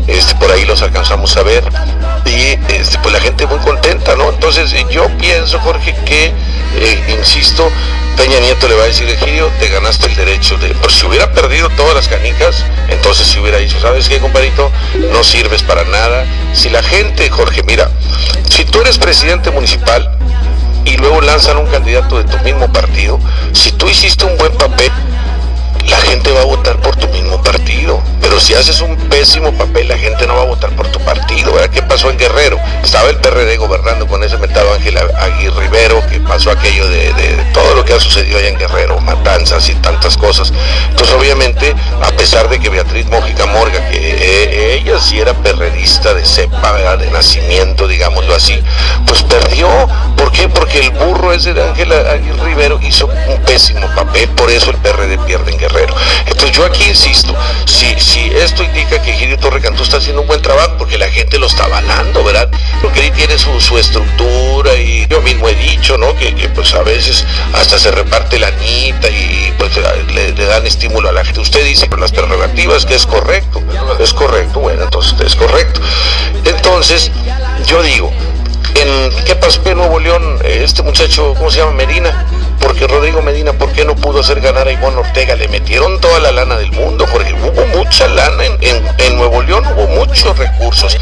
Este, 0.09 0.35
por 0.35 0.51
ahí 0.51 0.65
los 0.65 0.81
alcanzamos 0.81 1.37
a 1.37 1.43
ver 1.43 1.63
y 2.25 2.57
este, 2.73 2.97
pues 2.99 3.13
la 3.13 3.19
gente 3.19 3.45
muy 3.45 3.59
contenta, 3.59 4.15
¿no? 4.15 4.29
Entonces 4.29 4.73
yo 4.89 5.07
pienso, 5.17 5.59
Jorge, 5.59 5.95
que, 6.05 6.33
eh, 6.75 7.15
insisto, 7.19 7.69
Peña 8.17 8.39
Nieto 8.39 8.67
le 8.67 8.75
va 8.75 8.83
a 8.83 8.87
decir, 8.87 9.07
Egidio, 9.07 9.47
te 9.59 9.69
ganaste 9.69 10.07
el 10.07 10.15
derecho 10.15 10.57
de, 10.57 10.69
por 10.75 10.91
si 10.91 11.05
hubiera 11.05 11.31
perdido 11.31 11.69
todas 11.69 11.95
las 11.95 12.07
canicas, 12.07 12.65
entonces 12.89 13.27
si 13.27 13.39
hubiera 13.39 13.59
dicho, 13.59 13.79
¿sabes 13.79 14.09
qué, 14.09 14.19
compadrito? 14.19 14.71
No 15.11 15.23
sirves 15.23 15.63
para 15.63 15.83
nada. 15.85 16.25
Si 16.53 16.69
la 16.69 16.83
gente, 16.83 17.29
Jorge, 17.29 17.63
mira, 17.63 17.89
si 18.49 18.65
tú 18.65 18.81
eres 18.81 18.97
presidente 18.97 19.51
municipal, 19.51 20.09
y 20.85 20.97
luego 20.97 21.21
lanzan 21.21 21.57
un 21.57 21.67
candidato 21.67 22.17
de 22.17 22.23
tu 22.23 22.43
mismo 22.43 22.71
partido, 22.71 23.19
si 23.53 23.71
tú 23.71 23.87
hiciste 23.87 24.25
un 24.25 24.37
buen 24.37 24.53
papel, 24.53 24.91
la 25.89 25.97
gente 25.97 26.31
va 26.31 26.41
a 26.41 26.45
votar 26.45 26.79
por 26.81 26.95
tu 26.95 27.07
mismo 27.07 27.41
partido. 27.41 28.01
Pero 28.21 28.39
si 28.39 28.53
haces 28.53 28.79
un 28.81 28.95
pésimo 28.95 29.51
papel, 29.53 29.87
la 29.87 29.97
gente 29.97 30.27
no 30.27 30.35
va 30.35 30.43
a 30.43 30.45
votar 30.45 30.69
por 30.71 30.87
tu 30.89 30.99
partido. 30.99 31.51
¿verdad? 31.51 31.69
¿Qué 31.69 31.81
pasó 31.81 32.09
en 32.09 32.17
Guerrero? 32.17 32.59
Estaba 32.83 33.09
el 33.09 33.17
PRD 33.17 33.57
gobernando 33.57 34.07
con 34.07 34.23
ese 34.23 34.37
metado 34.37 34.73
Ángel 34.73 34.97
Aguirre 34.97 35.61
Rivero, 35.61 36.05
que 36.07 36.19
pasó 36.19 36.51
aquello 36.51 36.87
de, 36.87 37.09
todo 37.53 37.73
lo 37.75 37.83
que 37.83 37.93
ha 37.93 37.99
sucedido 37.99 38.37
allá 38.37 38.49
en 38.49 38.57
Guerrero, 38.57 38.99
matanzas 38.99 39.67
y 39.69 39.75
tantas 39.75 40.15
cosas. 40.15 40.53
Entonces, 40.89 41.15
obviamente, 41.15 41.73
a 42.01 42.11
pesar 42.11 42.49
de 42.49 42.59
que 42.59 42.69
Beatriz 42.69 43.07
Mójica 43.07 43.45
Morga, 43.47 43.89
que 43.89 43.97
eh, 43.97 44.75
ella 44.75 44.99
sí 44.99 45.19
era 45.19 45.33
perredista 45.33 46.13
de 46.13 46.25
cepa, 46.25 46.97
de 46.97 47.09
nacimiento, 47.11 47.87
digámoslo 47.87 48.35
así, 48.35 48.61
pues 49.07 49.23
perdió. 49.23 49.67
¿Por 50.15 50.31
qué? 50.31 50.49
Porque 50.49 50.79
el 50.79 50.91
burro 50.91 51.33
ese 51.33 51.53
de 51.53 51.63
Ángel 51.63 51.91
Aguirre 51.91 52.43
Rivero 52.43 52.79
hizo 52.81 53.07
un 53.27 53.41
pésimo 53.41 53.87
papel, 53.95 54.29
por 54.29 54.49
eso 54.51 54.69
el 54.69 54.77
PRD 54.77 55.17
pierde 55.25 55.51
en 55.51 55.57
Guerrero. 55.57 55.78
Entonces 56.25 56.51
yo 56.51 56.65
aquí 56.65 56.83
insisto, 56.83 57.35
si, 57.65 57.99
si 57.99 58.29
esto 58.35 58.63
indica 58.63 59.01
que 59.01 59.13
Girio 59.13 59.37
Torre 59.37 59.61
Cantú 59.61 59.83
está 59.83 59.97
haciendo 59.97 60.21
un 60.21 60.27
buen 60.27 60.41
trabajo, 60.41 60.75
porque 60.77 60.97
la 60.97 61.09
gente 61.09 61.39
lo 61.39 61.47
está 61.47 61.65
avalando, 61.65 62.23
¿verdad? 62.23 62.49
Porque 62.81 63.07
él 63.07 63.11
tiene 63.13 63.37
su, 63.37 63.77
estructura 63.77 64.75
y 64.75 65.07
yo 65.07 65.21
mismo 65.21 65.47
he 65.47 65.55
dicho, 65.55 65.97
¿no? 65.97 66.15
Que, 66.15 66.31
pues 66.53 66.73
a 66.73 66.83
veces 66.83 67.25
hasta 67.53 67.79
se 67.79 67.91
reparte 67.91 68.39
la 68.39 68.47
anita 68.47 69.09
y 69.09 69.53
pues 69.57 69.71
le, 70.13 70.33
dan 70.33 70.65
estímulo 70.65 71.09
a 71.09 71.11
la 71.11 71.23
gente. 71.23 71.39
Usted 71.39 71.63
dice 71.63 71.87
por 71.87 71.99
las 71.99 72.11
prerrogativas 72.11 72.85
que 72.85 72.95
es 72.95 73.05
correcto, 73.05 73.61
es 73.99 74.13
correcto, 74.13 74.59
bueno, 74.59 74.83
entonces 74.83 75.13
es 75.21 75.35
correcto. 75.35 75.81
Entonces, 76.45 77.11
yo 77.65 77.81
digo, 77.83 78.11
en 78.75 79.11
qué 79.25 79.35
pasó 79.35 79.61
en 79.65 79.77
Nuevo 79.77 79.99
León, 79.99 80.39
este 80.43 80.81
muchacho, 80.83 81.33
¿cómo 81.37 81.51
se 81.51 81.59
llama? 81.59 81.73
Medina, 81.73 82.25
porque 82.59 82.87
Rodrigo 82.87 83.21
Medina, 83.21 83.53
¿por 83.53 83.71
qué 83.71 83.85
no 83.85 83.95
pudo 83.95 84.19
hacer 84.19 84.41
ganar 84.41 84.67
a 84.67 84.71
Iván 84.71 84.97
Ortega? 84.97 85.35
Le 85.35 85.47
metieron 85.47 85.99
toda 85.99 86.19
la 86.19 86.31
lana 86.31 86.55
del 86.57 86.71
mundo, 86.71 87.05
porque 87.11 87.33
hubo 87.33 87.65
mucha 87.77 88.07
lana 88.07 88.43
en, 88.45 89.17
Nuevo 89.17 89.41
León, 89.41 89.65
hubo 89.75 89.87
muchos 89.87 90.37
recursos, 90.37 90.97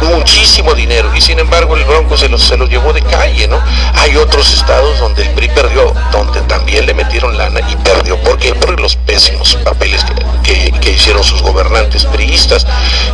muchísimo 0.00 0.74
dinero, 0.74 1.14
y 1.14 1.20
sin 1.20 1.38
embargo 1.38 1.76
el 1.76 1.84
Bronco 1.84 2.16
se 2.16 2.28
los, 2.28 2.42
se 2.42 2.56
los 2.56 2.68
llevó 2.68 2.92
de 2.92 3.02
calle, 3.02 3.46
¿no? 3.46 3.60
Hay 3.94 4.16
otros 4.16 4.52
estados 4.52 4.98
donde 4.98 5.22
el 5.22 5.30
PRI 5.30 5.48
perdió, 5.50 5.94
donde 6.10 6.40
también 6.42 6.86
le 6.86 6.94
metieron 6.94 7.36
lana 7.36 7.60
y 7.70 7.76
perdió. 7.76 8.16
¿Por 8.22 8.38
qué? 8.38 8.54
Por 8.54 8.80
los 8.80 8.96
pésimos 8.96 9.54
papeles 9.64 10.04
que, 10.42 10.90
hicieron 10.90 11.22
sus 11.22 11.42
gobernantes 11.42 12.04
priistas. 12.06 12.66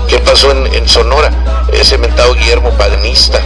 ¿Qué 0.08 0.18
pasó 0.18 0.52
en, 0.52 0.88
Sonora? 0.88 1.30
Ese 1.72 1.98
mentado 1.98 2.34
Guillermo 2.34 2.70
Padenista 2.78 3.40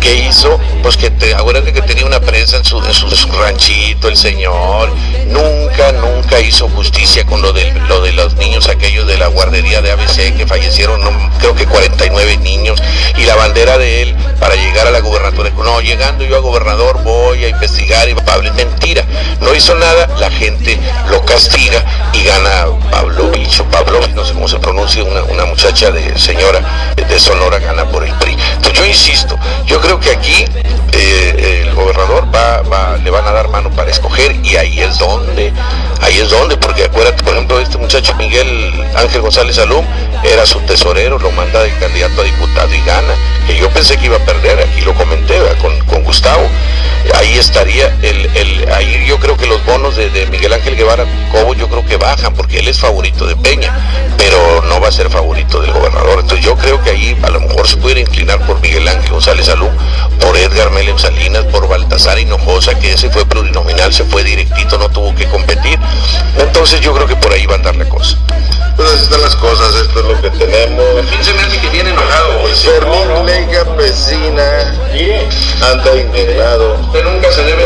¿Qué 0.00 0.14
hizo? 0.14 0.58
Pues 0.82 0.96
que 0.96 1.10
te, 1.10 1.34
acuérdate 1.34 1.72
que 1.72 1.82
tenía 1.82 2.06
una 2.06 2.20
prensa 2.20 2.56
en 2.56 2.64
su, 2.64 2.78
en 2.78 2.94
ranchito, 3.40 4.08
el 4.08 4.16
señor. 4.16 4.92
Nunca, 5.26 5.92
nunca 5.92 6.40
hizo 6.40 6.68
justicia 6.68 7.24
con 7.24 7.42
lo 7.42 7.52
de, 7.52 7.72
lo 7.88 8.00
de 8.00 8.12
los 8.12 8.34
niños 8.36 8.68
aquellos 8.68 9.06
de 9.06 9.16
la 9.16 9.28
guardería 9.28 9.80
de 9.80 9.92
ABC 9.92 10.36
que 10.36 10.46
fallecieron, 10.46 11.00
creo 11.38 11.54
que 11.54 11.66
49 11.66 12.36
niños. 12.38 12.82
Y 13.16 13.24
la 13.24 13.34
bandera 13.34 13.78
de 13.78 14.02
él 14.02 14.16
para 14.38 14.54
llegar 14.54 14.86
a 14.86 14.90
la 14.90 15.00
gubernatura. 15.00 15.50
No, 15.50 15.80
llegando 15.80 16.24
yo 16.24 16.36
a 16.36 16.40
gobernador 16.40 17.02
voy 17.02 17.44
a 17.44 17.48
investigar 17.48 18.08
y 18.08 18.14
Pablo, 18.14 18.52
mentira. 18.54 19.04
No 19.40 19.54
hizo 19.54 19.74
nada, 19.74 20.08
la 20.18 20.30
gente 20.30 20.78
lo 21.08 21.24
castiga 21.24 21.84
y 22.12 22.24
gana 22.24 22.66
Pablo 22.90 23.30
o 23.30 23.64
Pablo, 23.64 24.00
no 24.14 24.24
sé 24.24 24.32
cómo 24.32 24.48
se 24.48 24.58
pronuncia, 24.58 25.02
una, 25.04 25.44
muchacha 25.44 25.90
de 25.90 26.18
señora 26.18 26.94
de 26.96 27.18
Sonora 27.18 27.58
gana 27.58 27.84
por 27.86 28.04
el 28.04 28.12
PRI. 28.14 28.36
Entonces 28.56 28.72
yo 28.78 28.86
insisto, 28.86 29.38
yo 29.66 29.80
creo 29.80 29.98
que 29.98 30.10
aquí 30.10 30.44
eh, 30.92 31.62
el 31.62 31.74
gobernador 31.74 32.28
va, 32.34 32.96
le 32.96 33.10
van 33.10 33.26
a 33.26 33.29
dar 33.32 33.48
mano 33.48 33.70
para 33.70 33.90
escoger 33.90 34.36
y 34.44 34.56
ahí 34.56 34.80
es 34.80 34.98
donde, 34.98 35.52
ahí 36.00 36.18
es 36.18 36.30
donde, 36.30 36.56
porque 36.56 36.84
acuérdate, 36.84 37.22
por 37.22 37.34
ejemplo, 37.34 37.60
este 37.60 37.78
muchacho 37.78 38.14
Miguel 38.16 38.72
Ángel 38.94 39.20
González 39.20 39.58
Alum 39.58 39.84
era 40.24 40.46
su 40.46 40.60
tesorero, 40.60 41.18
lo 41.18 41.30
manda 41.32 41.62
de 41.62 41.70
candidato 41.78 42.20
a 42.20 42.24
diputado 42.24 42.74
y 42.74 42.80
gana, 42.82 43.14
que 43.46 43.58
yo 43.58 43.68
pensé 43.70 43.96
que 43.96 44.06
iba 44.06 44.16
a 44.16 44.24
perder, 44.24 44.60
aquí 44.60 44.80
lo 44.82 44.94
comenté 44.94 45.38
con, 45.60 45.78
con, 45.86 46.04
Gustavo, 46.04 46.42
ahí 47.14 47.38
estaría, 47.38 47.86
el, 48.02 48.28
el, 48.34 48.72
ahí 48.72 49.06
yo 49.06 49.18
creo 49.18 49.36
que 49.36 49.46
los 49.46 49.64
bonos 49.64 49.96
de, 49.96 50.10
de 50.10 50.26
Miguel 50.26 50.52
Ángel 50.52 50.76
Guevara 50.76 51.04
Cobo 51.30 51.54
yo 51.54 51.68
creo 51.68 51.84
que 51.84 51.96
bajan, 51.96 52.34
porque 52.34 52.58
él 52.58 52.68
es 52.68 52.78
favorito 52.78 53.26
de 53.26 53.36
Peña, 53.36 53.72
pero 54.30 54.62
no 54.62 54.80
va 54.80 54.88
a 54.88 54.92
ser 54.92 55.10
favorito 55.10 55.60
del 55.60 55.72
gobernador, 55.72 56.20
entonces 56.20 56.44
yo 56.44 56.54
creo 56.54 56.80
que 56.82 56.90
ahí 56.90 57.18
a 57.22 57.30
lo 57.30 57.40
mejor 57.40 57.66
se 57.66 57.76
pudiera 57.76 58.00
inclinar 58.00 58.38
por 58.46 58.60
Miguel 58.60 58.86
Ángel 58.86 59.10
González 59.10 59.48
Alum, 59.48 59.72
por 60.20 60.36
Edgar 60.36 60.70
Melem 60.70 60.96
Salinas, 60.98 61.44
por 61.46 61.66
Baltasar 61.68 62.18
Hinojosa, 62.18 62.78
que 62.78 62.92
ese 62.92 63.10
fue 63.10 63.26
plurinominal, 63.26 63.92
se 63.92 64.04
fue 64.04 64.22
directito, 64.22 64.78
no 64.78 64.88
tuvo 64.88 65.14
que 65.16 65.26
competir, 65.26 65.78
entonces 66.38 66.80
yo 66.80 66.94
creo 66.94 67.08
que 67.08 67.16
por 67.16 67.32
ahí 67.32 67.44
van 67.46 67.60
a 67.62 67.64
dar 67.64 67.76
la 67.76 67.88
cosa. 67.88 68.16
Pues 68.76 68.92
así 68.92 69.02
están 69.02 69.20
las 69.20 69.34
cosas, 69.34 69.74
esto 69.74 70.00
es 70.00 70.06
lo 70.06 70.22
que 70.22 70.30
tenemos. 70.30 70.84
fin 71.10 71.24
se 71.24 71.34
me 71.34 71.42
hace 71.42 71.58
que 71.58 71.68
viene 71.68 71.90
enojado. 71.90 72.46
Fermín 72.54 73.48
Campesina 73.52 74.74
anda 75.60 75.96
indignado. 75.96 76.78
Usted 76.80 77.04
nunca 77.04 77.32
se 77.32 77.42
debe 77.42 77.64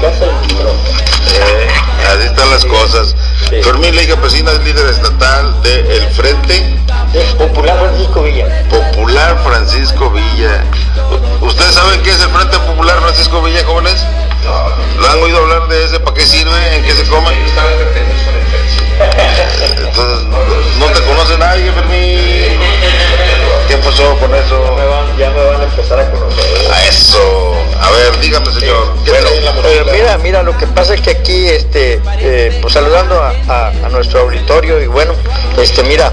casa 0.00 0.24
eh, 0.24 1.68
así 2.08 2.26
están 2.26 2.50
las 2.50 2.64
cosas. 2.64 3.14
Fermín 3.50 3.94
Ley 3.94 4.06
Campesina 4.06 4.52
es 4.52 4.64
líder 4.64 4.86
estatal 4.86 5.62
del 5.62 5.86
El 5.86 6.06
Frente. 6.08 6.76
Popular 7.38 7.78
Francisco 7.78 8.22
Villa. 8.22 8.68
Popular 8.68 9.38
Francisco 9.44 10.10
Villa. 10.10 10.64
¿Ustedes 11.40 11.74
saben 11.74 12.02
qué 12.02 12.10
es 12.10 12.20
el 12.20 12.30
Frente 12.30 12.58
Popular 12.58 12.98
Francisco 13.00 13.42
Villa, 13.42 13.64
jóvenes? 13.64 14.04
¿Lo 14.98 15.08
han 15.08 15.22
oído 15.22 15.38
hablar 15.38 15.68
de 15.68 15.84
ese? 15.84 16.00
¿Para 16.00 16.16
qué 16.16 16.26
sirve? 16.26 16.76
¿En 16.76 16.84
qué 16.84 16.92
se 16.92 17.04
come? 17.06 17.32
Entonces, 19.78 20.26
no 20.78 20.86
te 20.86 21.02
conoce 21.02 21.38
nadie, 21.38 21.72
Fermín. 21.72 21.83
¿Qué 23.96 24.02
pasó 24.02 24.16
con 24.18 24.34
eso? 24.34 24.76
Ya 25.18 25.30
me 25.30 25.44
van, 25.44 25.60
a 25.60 25.64
empezar 25.64 26.00
a 26.00 26.10
conocer. 26.10 26.72
A 26.72 26.84
eso. 26.84 27.54
A 27.80 27.90
ver, 27.92 28.20
dígame, 28.20 28.52
señor. 28.52 28.92
bueno, 29.06 29.92
mira, 29.92 30.18
mira, 30.18 30.42
lo 30.42 30.56
que 30.58 30.66
pasa 30.66 30.94
es 30.94 31.00
que 31.00 31.10
aquí, 31.10 31.46
este, 31.46 32.00
eh, 32.18 32.58
pues 32.60 32.74
saludando 32.74 33.22
a, 33.22 33.72
nuestro 33.90 34.22
auditorio 34.22 34.82
y 34.82 34.88
bueno, 34.88 35.14
este, 35.58 35.84
mira, 35.84 36.12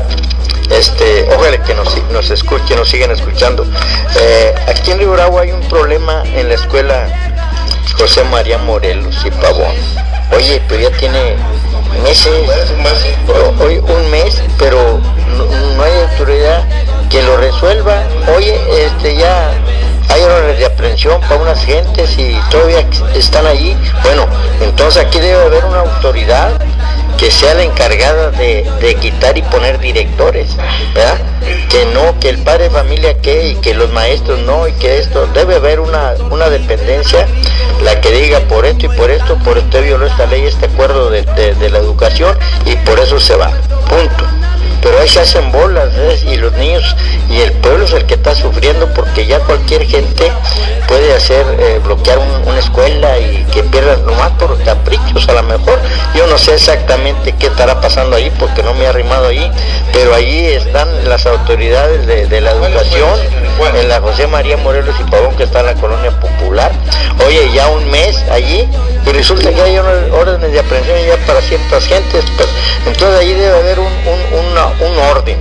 este, 0.69 1.27
ojalá 1.35 1.57
que 1.63 1.73
nos, 1.73 1.97
nos 2.11 2.29
escuchen, 2.29 2.77
nos 2.77 2.87
sigan 2.87 3.09
escuchando. 3.09 3.65
Eh, 4.15 4.53
aquí 4.67 4.91
en 4.91 4.99
Río 4.99 5.11
Bravo 5.13 5.39
hay 5.39 5.51
un 5.51 5.61
problema 5.61 6.23
en 6.35 6.49
la 6.49 6.55
escuela 6.55 7.07
José 7.97 8.23
María 8.25 8.59
Morelos 8.59 9.15
y 9.25 9.31
Pavón. 9.31 9.73
Oye, 10.35 10.61
pero 10.67 10.81
ya 10.81 10.91
tiene 10.97 11.35
meses, 12.03 12.31
hoy 13.59 13.79
un 13.79 14.11
mes, 14.11 14.41
pero 14.59 14.99
no, 15.77 15.83
hay 15.83 15.99
autoridad 16.11 16.63
que 17.11 17.21
lo 17.23 17.37
resuelva. 17.37 18.03
Oye, 18.35 18.57
este 18.85 19.15
ya 19.15 19.51
hay 20.09 20.21
órdenes 20.23 20.59
de 20.59 20.65
aprehensión 20.65 21.19
para 21.21 21.41
unas 21.41 21.63
gentes 21.63 22.17
y 22.17 22.39
todavía 22.49 22.85
están 23.13 23.45
allí. 23.45 23.75
Bueno, 24.03 24.25
entonces 24.61 25.03
aquí 25.05 25.19
debe 25.19 25.43
haber 25.43 25.65
una 25.65 25.79
autoridad 25.79 26.51
que 27.17 27.29
sea 27.29 27.53
la 27.53 27.63
encargada 27.63 28.31
de, 28.31 28.97
quitar 28.99 29.37
y 29.37 29.41
poner 29.43 29.79
directores, 29.79 30.55
¿verdad? 30.95 31.19
Que 31.69 31.85
no, 31.93 32.19
que 32.19 32.29
el 32.29 32.39
padre 32.39 32.65
de 32.65 32.69
familia 32.71 33.19
que 33.19 33.49
y 33.49 33.55
que 33.55 33.75
los 33.75 33.91
maestros 33.91 34.39
no 34.39 34.67
y 34.67 34.73
que 34.73 34.97
esto, 34.97 35.27
debe 35.27 35.55
haber 35.55 35.79
una, 35.79 36.13
una 36.31 36.49
dependencia, 36.49 37.27
la 37.83 38.01
que 38.01 38.11
diga 38.11 38.39
por 38.41 38.65
esto 38.65 38.87
y 38.87 38.89
por 38.89 39.11
esto, 39.11 39.37
por 39.39 39.57
usted 39.57 39.83
violó 39.83 40.07
esta 40.07 40.25
ley, 40.25 40.45
este 40.45 40.65
acuerdo 40.65 41.09
de, 41.09 41.23
de 41.23 41.69
la 41.69 41.77
educación 41.77 42.37
y 42.65 42.75
por 42.77 42.99
eso 42.99 43.19
se 43.19 43.35
va, 43.35 43.51
punto 43.87 44.40
pero 44.81 44.99
ahí 44.99 45.07
se 45.07 45.19
hacen 45.19 45.51
bolas 45.51 45.89
y 46.25 46.37
los 46.37 46.53
niños 46.53 46.95
y 47.29 47.41
el 47.41 47.51
pueblo 47.53 47.85
es 47.85 47.93
el 47.93 48.05
que 48.05 48.15
está 48.15 48.35
sufriendo 48.35 48.87
porque 48.93 49.25
ya 49.25 49.39
cualquier 49.39 49.85
gente 49.85 50.31
puede 50.87 51.13
hacer 51.13 51.45
eh, 51.59 51.79
bloquear 51.83 52.19
una 52.45 52.59
escuela 52.59 53.17
y 53.19 53.45
que 53.51 53.63
pierdan 53.63 54.05
nomás 54.05 54.31
por 54.31 54.61
caprichos 54.63 55.27
a 55.29 55.33
lo 55.33 55.43
mejor. 55.43 55.79
Yo 56.15 56.27
no 56.27 56.37
sé 56.37 56.55
exactamente 56.55 57.33
qué 57.33 57.47
estará 57.47 57.79
pasando 57.79 58.15
ahí 58.15 58.31
porque 58.39 58.63
no 58.63 58.73
me 58.73 58.83
he 58.83 58.87
arrimado 58.87 59.27
ahí 59.27 59.51
pero 59.93 60.13
ahí 60.13 60.47
están 60.47 60.87
las 61.07 61.25
autoridades 61.25 62.05
de, 62.07 62.41
la 62.41 62.51
educación 62.51 63.19
en 63.75 63.89
la 63.89 64.01
José 64.01 64.25
María 64.27 64.57
Morelos 64.57 64.95
y 64.99 65.03
Pavón 65.09 65.35
que 65.35 65.43
está 65.43 65.59
en 65.59 65.67
la 65.67 65.75
colonia 65.75 66.11
popular. 66.19 66.71
Oye 67.25 67.51
ya 67.53 67.67
un 67.67 67.89
mes 67.91 68.17
allí 68.31 68.67
y 69.05 69.09
resulta 69.11 69.51
que 69.51 69.61
hay 69.61 69.77
órdenes 69.77 70.51
de 70.51 70.59
aprehensión 70.59 70.97
ya 71.05 71.17
para 71.25 71.41
ciertas 71.41 71.85
gentes 71.85 72.23
pues, 72.37 72.49
entonces 72.85 73.19
ahí 73.19 73.33
debe 73.33 73.57
haber 73.57 73.79
un, 73.79 73.87
una 73.87 74.70
un 74.79 74.97
orden, 75.11 75.37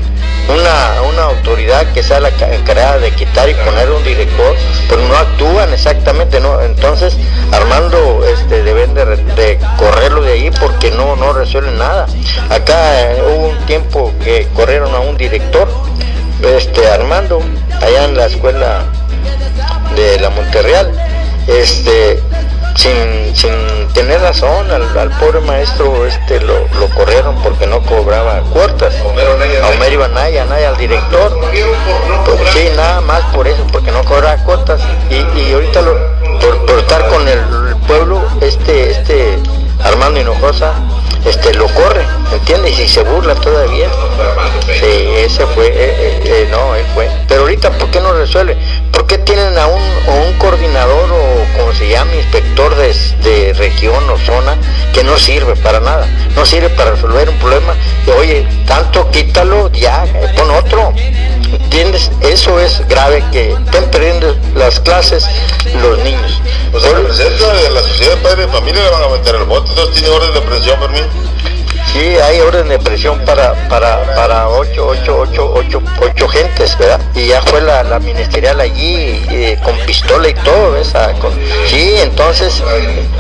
una, 0.49 1.03
una, 1.09 1.23
autoridad 1.25 1.87
que 1.93 2.03
sea 2.03 2.21
la 2.21 2.29
encargada 2.29 2.99
de 2.99 3.11
quitar 3.13 3.49
y 3.49 3.55
poner 3.55 3.91
un 3.91 4.03
director, 4.03 4.57
pero 4.89 5.03
no 5.03 5.17
actúan 5.17 5.73
exactamente, 5.73 6.41
¿no? 6.41 6.61
Entonces, 6.63 7.17
Armando 7.53 8.25
este, 8.25 8.63
deben 8.63 8.95
de, 8.95 9.59
correrlo 9.77 10.23
de 10.23 10.33
ahí 10.33 10.51
porque 10.51 10.91
no, 10.91 11.17
no 11.17 11.33
resuelven 11.33 11.79
nada. 11.79 12.07
Acá 12.49 13.01
eh, 13.01 13.23
hubo 13.23 13.49
un 13.49 13.59
tiempo 13.67 14.13
que 14.23 14.49
corrieron 14.55 14.95
a 14.95 15.01
un 15.01 15.17
director, 15.17 15.69
este 16.43 16.89
Armando, 16.89 17.41
allá 17.81 18.05
en 18.05 18.17
la 18.17 18.27
escuela 18.27 18.85
de 19.95 20.19
la 20.21 20.31
Monterreal, 20.31 20.93
este, 21.47 22.23
sin, 22.77 23.35
sin 23.35 23.89
tener 23.95 24.21
razón 24.21 24.71
al, 24.71 25.11
pobre 25.19 25.41
maestro 25.41 26.07
este 26.07 26.41
lo, 26.41 26.67
corrieron 26.95 27.37
porque 27.43 27.67
no 27.67 27.81
cobraba 27.83 28.41
cuotas 28.53 28.95
a 29.01 29.07
Homero 29.07 29.95
Ibanaya, 29.95 30.45
Naya, 30.45 30.69
al 30.71 30.77
director 30.77 31.39
pues, 32.25 32.39
sí, 32.53 32.69
nada 32.77 33.01
más 33.01 33.23
por 33.35 33.47
eso 33.49 33.67
porque 33.73 33.91
no 33.91 34.05
cobraba 34.05 34.37
cuotas 34.45 34.81
y, 35.11 35.53
ahorita 35.53 35.81
por, 36.67 36.79
estar 36.79 37.09
con 37.09 37.27
el, 37.29 37.41
pueblo 37.87 38.23
este 38.41 38.91
este 38.91 39.39
Armando 39.83 40.21
Hinojosa 40.21 40.75
este 41.25 41.53
lo 41.55 41.67
corre, 41.69 42.05
¿entiendes? 42.33 42.79
Y 42.79 42.89
se 42.89 43.03
burla 43.03 43.35
todavía. 43.35 43.89
Sí, 44.79 44.87
ese 45.19 45.45
fue, 45.47 45.67
eh, 45.67 45.73
eh, 45.77 46.21
eh, 46.25 46.49
no, 46.51 46.75
él 46.75 46.87
fue. 46.95 47.11
Pero 47.29 47.43
ahorita, 47.43 47.71
¿por 47.73 47.91
qué 47.91 48.01
no 48.01 48.13
resuelve? 48.13 48.57
¿Por 48.91 49.07
qué 49.07 49.19
tienen 49.19 49.59
a 49.59 49.67
un, 49.67 49.83
un 49.83 50.33
coordinador 50.39 50.90
como 51.71 51.79
se 51.79 51.89
llama, 51.89 52.17
inspector 52.17 52.75
de, 52.75 52.93
de, 53.23 53.53
región 53.53 54.11
o 54.11 54.19
zona 54.19 54.59
que 54.93 55.05
no 55.05 55.17
sirve 55.17 55.55
para 55.55 55.79
nada? 55.79 56.09
No 56.35 56.45
sirve 56.45 56.69
para 56.71 56.91
resolver 56.91 57.29
un 57.29 57.39
problema. 57.39 57.77
Oye, 58.19 58.45
tanto 58.67 59.09
quítalo, 59.13 59.71
ya, 59.71 60.05
pon 60.37 60.51
otro. 60.51 60.93
¿Entiendes? 61.53 62.11
Eso 62.23 62.59
es 62.59 62.87
grave 62.89 63.23
que 63.31 63.53
estén 63.53 63.85
perdiendo 63.85 64.37
las 64.57 64.81
clases 64.81 65.25
los 65.81 65.99
niños. 66.01 66.41
Sí, 71.87 71.99
hay 72.19 72.41
orden 72.41 72.69
de 72.69 72.79
presión 72.79 73.19
para, 73.25 73.53
para, 73.69 74.15
para 74.15 74.49
ocho, 74.49 74.87
ocho, 74.87 75.19
ocho, 75.21 75.53
ocho, 75.55 75.83
ocho 76.01 76.29
gentes, 76.29 76.79
¿verdad? 76.79 77.01
Y 77.17 77.27
ya 77.27 77.43
fue 77.43 77.61
la, 77.61 77.83
la 77.83 77.99
ministerial 77.99 78.61
allí 78.61 79.21
eh, 79.29 79.59
con 79.65 79.77
pistola 79.79 80.29
y 80.29 80.35
todo, 80.35 80.73
¿ves? 80.73 80.95
Ah, 80.95 81.13
con- 81.21 81.33
sí, 81.67 81.95
entonces, 81.99 82.63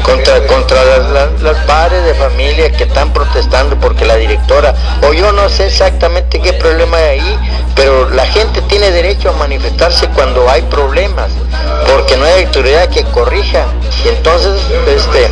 contra, 0.05 0.47
contra 0.47 0.85
las, 0.85 1.43
las 1.43 1.57
padres 1.65 2.05
de 2.05 2.15
familia 2.15 2.71
que 2.71 2.85
están 2.85 3.13
protestando 3.13 3.75
porque 3.81 4.05
la 4.05 4.15
directora, 4.17 4.73
o 5.03 5.13
yo 5.13 5.33
no 5.33 5.49
sé 5.49 5.67
exactamente 5.67 6.41
qué 6.41 6.53
problema 6.53 6.97
hay 6.99 7.19
ahí, 7.19 7.39
pero 7.75 8.09
la 8.11 8.27
gente 8.27 8.63
tiene 8.63 8.93
derecho 8.93 9.31
a 9.31 9.33
manifestarse 9.33 10.07
cuando 10.11 10.49
hay 10.49 10.63
problemas, 10.63 11.31
porque 11.93 12.17
no 12.17 12.25
hay 12.25 12.45
autoridad 12.45 12.89
que 12.89 13.03
corrija. 13.05 13.65
Y 14.05 14.09
entonces, 14.09 14.61
este, 14.87 15.29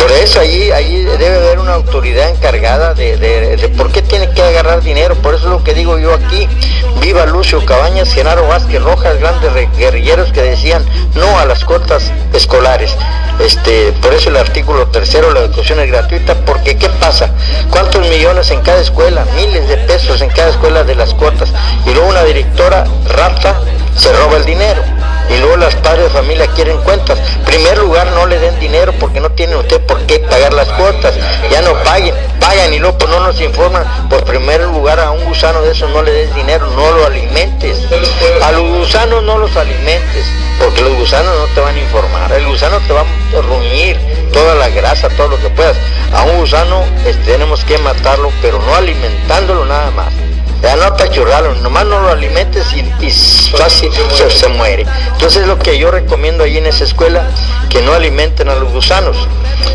por 0.00 0.10
eso 0.12 0.40
allí, 0.40 0.70
allí 0.70 1.02
debe 1.04 1.36
haber 1.36 1.58
una 1.58 1.74
autoridad 1.74 2.28
encargada 2.30 2.94
de, 2.94 3.16
de- 3.16 3.56
de 3.56 3.68
por 3.70 3.90
qué 3.90 4.02
tiene 4.02 4.30
que 4.30 4.42
agarrar 4.42 4.82
dinero. 4.82 5.14
Por 5.16 5.34
eso 5.34 5.44
es 5.44 5.50
lo 5.50 5.64
que 5.64 5.74
digo 5.74 5.98
yo 5.98 6.12
aquí. 6.14 6.48
Viva 7.00 7.26
Lucio 7.26 7.64
Cabañas, 7.64 8.12
Genaro 8.12 8.46
Vázquez 8.48 8.82
Rojas, 8.82 9.18
grandes 9.18 9.50
guerrilleros 9.76 10.32
que 10.32 10.42
decían 10.42 10.84
no 11.14 11.38
a 11.38 11.44
las 11.44 11.64
cuotas 11.64 12.10
escolares. 12.32 12.94
Este, 13.40 13.92
por 14.00 14.14
eso 14.14 14.28
el 14.30 14.36
artículo 14.36 14.86
tercero, 14.88 15.32
la 15.32 15.40
educación 15.40 15.80
es 15.80 15.88
gratuita, 15.90 16.34
porque 16.46 16.76
¿qué 16.76 16.88
pasa? 16.88 17.30
¿Cuántos 17.70 18.06
millones 18.08 18.50
en 18.50 18.60
cada 18.60 18.80
escuela? 18.80 19.26
Miles 19.36 19.68
de 19.68 19.76
pesos 19.78 20.20
en 20.22 20.30
cada 20.30 20.50
escuela 20.50 20.84
de 20.84 20.94
las 20.94 21.14
cuotas. 21.14 21.52
Y 21.86 21.90
luego 21.90 22.08
una 22.08 22.22
directora 22.24 22.84
rapta, 23.08 23.60
se 23.96 24.12
roba 24.12 24.36
el 24.36 24.44
dinero 24.44 24.82
y 25.30 25.38
luego 25.38 25.56
las 25.56 25.74
padres 25.76 26.04
de 26.04 26.10
familia 26.10 26.46
quieren 26.48 26.78
cuentas. 26.78 27.18
Primer 27.46 27.78
lugar, 27.78 28.06
no 28.12 28.26
le 28.26 28.38
den 28.38 28.58
dinero 28.60 28.92
porque 28.98 29.20
no 29.20 29.30
tiene 29.30 29.56
usted 29.56 29.80
por 29.82 30.00
qué 30.06 30.18
pagar 30.20 30.52
las 30.52 30.68
cuotas. 30.68 31.14
Ya 31.50 31.62
no 31.62 31.72
paguen, 31.82 32.14
pagan 32.40 32.72
y 32.74 32.78
luego 32.78 32.98
pues, 32.98 33.10
no 33.10 33.20
nos 33.20 33.40
informan. 33.40 33.84
Por 34.08 34.24
primer 34.24 34.60
lugar, 34.62 35.00
a 35.00 35.10
un 35.10 35.24
gusano 35.24 35.62
de 35.62 35.72
esos 35.72 35.90
no 35.90 36.02
le 36.02 36.12
des 36.12 36.34
dinero, 36.34 36.68
no 36.70 36.92
lo 36.92 37.06
alimentes. 37.06 37.78
A 38.42 38.52
los 38.52 38.62
gusanos 38.78 39.22
no 39.22 39.38
los 39.38 39.56
alimentes, 39.56 40.26
porque 40.58 40.82
los 40.82 40.94
gusanos 40.94 41.32
no 41.38 41.46
te 41.54 41.60
van 41.60 41.74
a 41.74 41.80
informar. 41.80 42.32
El 42.32 42.46
gusano 42.46 42.78
te 42.86 42.92
va 42.92 43.00
a 43.00 43.42
ruñir 43.42 43.98
toda 44.32 44.54
la 44.54 44.68
grasa, 44.68 45.08
todo 45.10 45.28
lo 45.28 45.38
que 45.38 45.48
puedas. 45.50 45.76
A 46.12 46.24
un 46.24 46.38
gusano 46.38 46.84
este, 47.06 47.32
tenemos 47.32 47.64
que 47.64 47.78
matarlo, 47.78 48.30
pero 48.42 48.60
no 48.60 48.74
alimentándolo 48.74 49.64
nada 49.64 49.90
más. 49.90 50.12
Ya 50.64 50.76
no 50.76 50.84
apachurrarlo, 50.84 51.54
nomás 51.56 51.84
no 51.84 52.00
lo 52.00 52.08
alimentes 52.08 52.64
y, 52.72 52.78
y 53.04 53.10
fácil 53.56 53.90
se, 54.16 54.30
se 54.30 54.48
muere. 54.48 54.86
Entonces 55.12 55.42
es 55.42 55.46
lo 55.48 55.58
que 55.58 55.78
yo 55.78 55.90
recomiendo 55.90 56.42
ahí 56.42 56.56
en 56.56 56.64
esa 56.66 56.84
escuela, 56.84 57.22
que 57.68 57.82
no 57.82 57.92
alimenten 57.92 58.48
a 58.48 58.54
los 58.54 58.72
gusanos, 58.72 59.14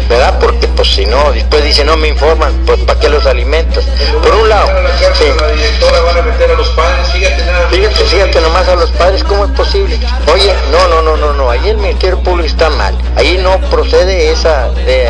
¿verdad? 0.09 0.39
Porque 0.39 0.67
pues 0.67 0.87
si 0.95 1.05
no, 1.05 1.31
después 1.31 1.63
dicen 1.63 1.85
no 1.85 1.95
me 1.95 2.07
informan, 2.07 2.53
pues 2.65 2.79
¿para 2.79 2.99
qué 2.99 3.07
los 3.07 3.25
alimentas? 3.27 3.83
Por 4.23 4.33
un 4.33 4.49
lado, 4.49 4.67
sí. 4.67 5.03
cárcel 5.05 5.31
a 5.37 5.41
la 5.45 5.51
directora 5.53 6.01
van 6.01 6.17
a 6.17 6.21
meter 6.23 6.51
a 6.51 6.53
los 6.55 6.69
padres, 6.69 7.07
fíjate. 7.13 7.43
Fíjate, 7.69 8.03
fíjate 8.05 8.41
nomás 8.41 8.67
a 8.67 8.75
los 8.75 8.89
padres, 8.91 9.23
¿cómo 9.23 9.45
es 9.45 9.51
posible? 9.51 9.99
Oye, 10.33 10.51
no, 10.71 10.87
no, 10.87 11.03
no, 11.03 11.15
no, 11.17 11.33
no, 11.33 11.51
ahí 11.51 11.69
el 11.69 11.77
Ministerio 11.77 12.19
Público 12.23 12.47
está 12.49 12.69
mal. 12.71 12.97
Ahí 13.15 13.37
no 13.37 13.59
procede 13.69 14.31
esa 14.31 14.69
de, 14.71 15.07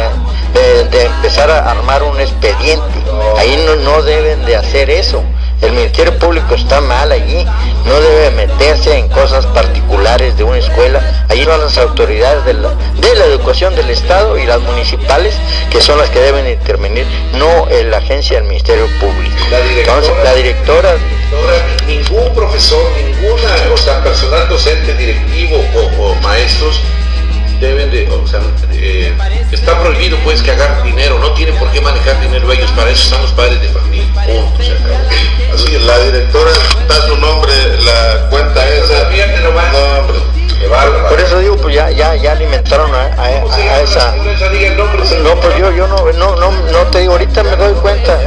de- 0.53 0.83
de 0.91 1.05
empezar 1.05 1.49
a 1.49 1.71
armar 1.71 2.03
un 2.03 2.19
expediente. 2.19 2.83
Ahí 3.37 3.55
no, 3.65 3.75
no 3.77 4.01
deben 4.01 4.43
de 4.45 4.57
hacer 4.57 4.89
eso. 4.89 5.23
El 5.61 5.73
Ministerio 5.73 6.17
Público 6.17 6.55
está 6.55 6.79
mal 6.81 7.11
allí, 7.11 7.45
no 7.85 7.99
debe 7.99 8.31
meterse 8.31 8.97
en 8.97 9.09
cosas 9.09 9.45
particulares 9.47 10.37
de 10.37 10.43
una 10.43 10.57
escuela. 10.57 11.25
Allí 11.27 11.43
van 11.45 11.59
las 11.59 11.77
autoridades 11.77 12.45
de 12.45 12.53
la, 12.53 12.69
de 12.69 13.15
la 13.15 13.25
educación 13.25 13.75
del 13.75 13.89
Estado 13.89 14.37
y 14.37 14.45
las 14.45 14.61
municipales, 14.61 15.35
que 15.69 15.81
son 15.81 15.97
las 15.97 16.09
que 16.09 16.19
deben 16.19 16.47
intervenir, 16.47 17.05
no 17.33 17.67
en 17.69 17.91
la 17.91 17.97
agencia 17.97 18.37
del 18.37 18.47
Ministerio 18.47 18.87
Público. 18.99 19.35
La 19.51 19.59
directora. 19.59 19.97
Entonces, 19.97 20.23
la 20.23 20.33
directora 20.35 20.95
Ahora, 21.31 21.63
ningún 21.85 22.33
profesor, 22.33 22.83
ninguna, 22.97 23.49
o 23.71 23.77
sea, 23.77 24.03
personal 24.03 24.49
docente, 24.49 24.95
directivo 24.95 25.63
o, 25.75 26.03
o 26.03 26.15
maestros 26.21 26.81
deben 27.59 27.91
de, 27.91 28.09
o 28.09 28.25
sea, 28.25 28.39
eh, 28.71 29.13
está 29.51 29.79
prohibido 29.79 30.17
pues 30.23 30.41
que 30.41 30.51
agarren 30.51 30.83
dinero, 30.83 31.19
no 31.19 31.33
tienen 31.33 31.55
por 31.57 31.69
qué 31.71 31.81
manejar 31.81 32.19
dinero 32.21 32.51
ellos, 32.51 32.71
para 32.71 32.89
eso 32.89 33.03
están 33.03 33.21
los 33.21 33.31
padres 33.33 33.61
de 33.61 33.67
familia, 33.67 33.78
punto, 34.29 34.63
se 34.63 34.71
acabó. 34.71 35.09
Así, 35.53 35.79
la 35.79 35.99
directora 35.99 36.51
da 36.87 37.07
su 37.07 37.17
nombre, 37.17 37.53
la 37.83 38.29
cuenta 38.29 38.69
esa. 38.69 39.09
No, 39.71 39.99
hombre. 39.99 40.38
Bárbaro. 40.69 41.09
Por 41.09 41.19
eso 41.19 41.39
digo, 41.39 41.57
pues 41.57 41.75
ya, 41.75 41.89
ya, 41.91 42.15
ya 42.15 42.31
alimentaron 42.33 42.93
a, 42.93 43.03
a- 43.05 43.41
¿Cómo 43.41 43.53
se 43.55 43.61
a 43.61 43.65
llama 43.65 43.77
la 43.77 43.81
esa. 43.81 44.15
No, 45.23 45.35
pues 45.41 45.57
yo, 45.57 45.71
yo 45.71 45.87
no, 45.87 45.97
no, 46.13 46.35
no, 46.35 46.51
no 46.51 46.79
te 46.91 46.99
digo, 46.99 47.13
ahorita 47.13 47.43
me 47.43 47.55
doy 47.55 47.73
cuenta, 47.75 48.17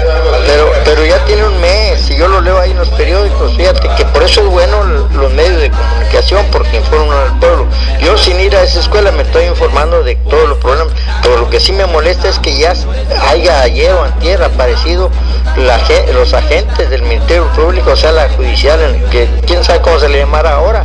pero, 0.47 0.71
pero 0.85 1.05
ya 1.05 1.25
tiene 1.25 1.45
un 1.45 1.61
mes 1.61 2.11
y 2.11 2.17
yo 2.17 2.29
lo 2.29 2.41
leo 2.41 2.59
ahí 2.59 2.73
en 2.73 2.79
los 2.79 2.89
periódicos, 2.91 3.57
fíjate 3.57 3.89
que 3.97 4.05
por 4.07 4.23
eso 4.23 4.41
es 4.43 4.47
bueno 4.49 4.83
los 4.85 5.33
medios 5.33 5.61
de 5.61 5.71
comunicación, 5.71 6.47
porque 6.51 6.77
informan 6.77 7.17
al 7.19 7.39
pueblo. 7.39 7.67
Yo 8.01 8.17
sin 8.19 8.41
ir 8.41 8.55
a 8.57 8.63
esa 8.63 8.81
escuela 8.81 9.13
me 9.13 9.23
estoy 9.23 9.45
informando 9.45 10.03
de 10.03 10.17
todos 10.17 10.49
los 10.49 10.59
problemas, 10.59 10.93
pero 11.23 11.37
lo 11.39 11.49
que 11.51 11.61
sí 11.61 11.73
me 11.73 11.87
molesta 11.87 12.29
es 12.29 12.39
que 12.39 12.57
ya 12.59 12.75
haya 13.29 13.63
ayer 13.63 13.93
o 13.93 14.03
antier 14.05 14.43
aparecido 14.43 15.11
la, 15.57 15.81
los 16.13 16.35
agentes 16.35 16.91
del 16.91 17.03
Ministerio 17.03 17.47
Público, 17.55 17.91
o 17.93 17.97
sea, 17.97 18.13
la 18.13 18.29
judicial, 18.31 18.79
que 19.11 19.29
quién 19.47 19.63
sabe 19.65 19.81
cómo 19.81 19.99
se 19.99 20.09
le 20.09 20.19
llamará 20.19 20.55
ahora, 20.55 20.85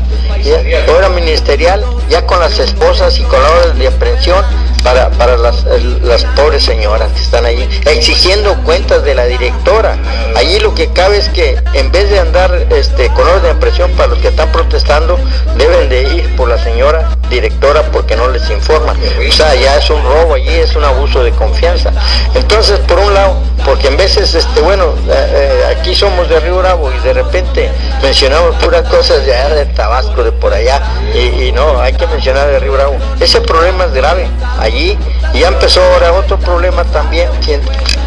ahora 0.87 1.09
ministerial, 1.47 1.81
ya 2.09 2.25
con 2.25 2.41
las 2.41 2.59
esposas 2.59 3.17
y 3.19 3.23
orden 3.23 3.79
de 3.79 3.87
aprehensión 3.87 4.43
para, 4.83 5.09
para 5.11 5.37
las, 5.37 5.65
las 6.03 6.23
pobres 6.35 6.63
señoras 6.63 7.11
que 7.13 7.21
están 7.21 7.45
allí, 7.45 7.67
exigiendo 7.85 8.55
cuentas 8.63 9.03
de 9.03 9.15
la 9.15 9.25
directora. 9.25 9.97
Allí 10.35 10.59
lo 10.59 10.73
que 10.73 10.91
cabe 10.91 11.17
es 11.17 11.29
que 11.29 11.57
en 11.73 11.91
vez 11.91 12.09
de 12.09 12.19
andar 12.19 12.67
este, 12.69 13.09
con 13.09 13.27
orden 13.27 13.43
de 13.43 13.49
aprehensión 13.51 13.91
para 13.91 14.09
los 14.09 14.19
que 14.19 14.29
están 14.29 14.51
protestando, 14.51 15.17
deben 15.57 15.89
de 15.89 16.01
ir 16.03 16.35
por 16.35 16.49
la 16.49 16.57
señora 16.57 17.09
directora 17.29 17.83
porque 17.91 18.15
no 18.15 18.29
les 18.29 18.49
informan. 18.49 18.97
O 19.27 19.31
sea, 19.31 19.53
ya 19.55 19.77
es 19.77 19.89
un 19.89 20.01
robo 20.03 20.35
allí, 20.35 20.49
es 20.49 20.75
un 20.75 20.83
abuso 20.83 21.23
de 21.23 21.31
confianza. 21.31 21.91
Entonces, 22.33 22.79
por 22.79 22.99
un 22.99 23.13
lado, 23.13 23.35
porque 23.65 23.87
en 23.87 23.97
veces, 23.97 24.33
este, 24.33 24.61
bueno, 24.61 24.93
eh, 25.09 25.61
eh, 25.69 25.75
aquí 25.77 25.93
somos 25.93 26.29
de 26.29 26.39
Río 26.39 26.57
Bravo 26.59 26.91
y 26.91 26.99
de 26.99 27.13
repente 27.13 27.69
mencionamos 28.01 28.55
puras 28.57 28.87
cosas 28.87 29.25
de 29.25 29.35
allá 29.35 29.55
de 29.55 29.65
Tabasco, 29.65 30.23
de 30.23 30.31
por 30.31 30.53
allá, 30.53 30.81
y, 31.13 31.47
y 31.47 31.51
no, 31.51 31.79
hay 31.81 31.93
que 31.93 32.07
mencionar 32.07 32.47
de 32.47 32.59
Río 32.59 32.73
Bravo. 32.73 32.95
Ese 33.19 33.41
problema 33.41 33.85
es 33.85 33.93
grave 33.93 34.27
allí, 34.67 34.97
y 35.33 35.39
ya 35.39 35.47
empezó 35.49 35.81
ahora 35.81 36.13
otro 36.13 36.37
problema 36.39 36.83
también. 36.85 37.29
¿Quién- 37.43 37.61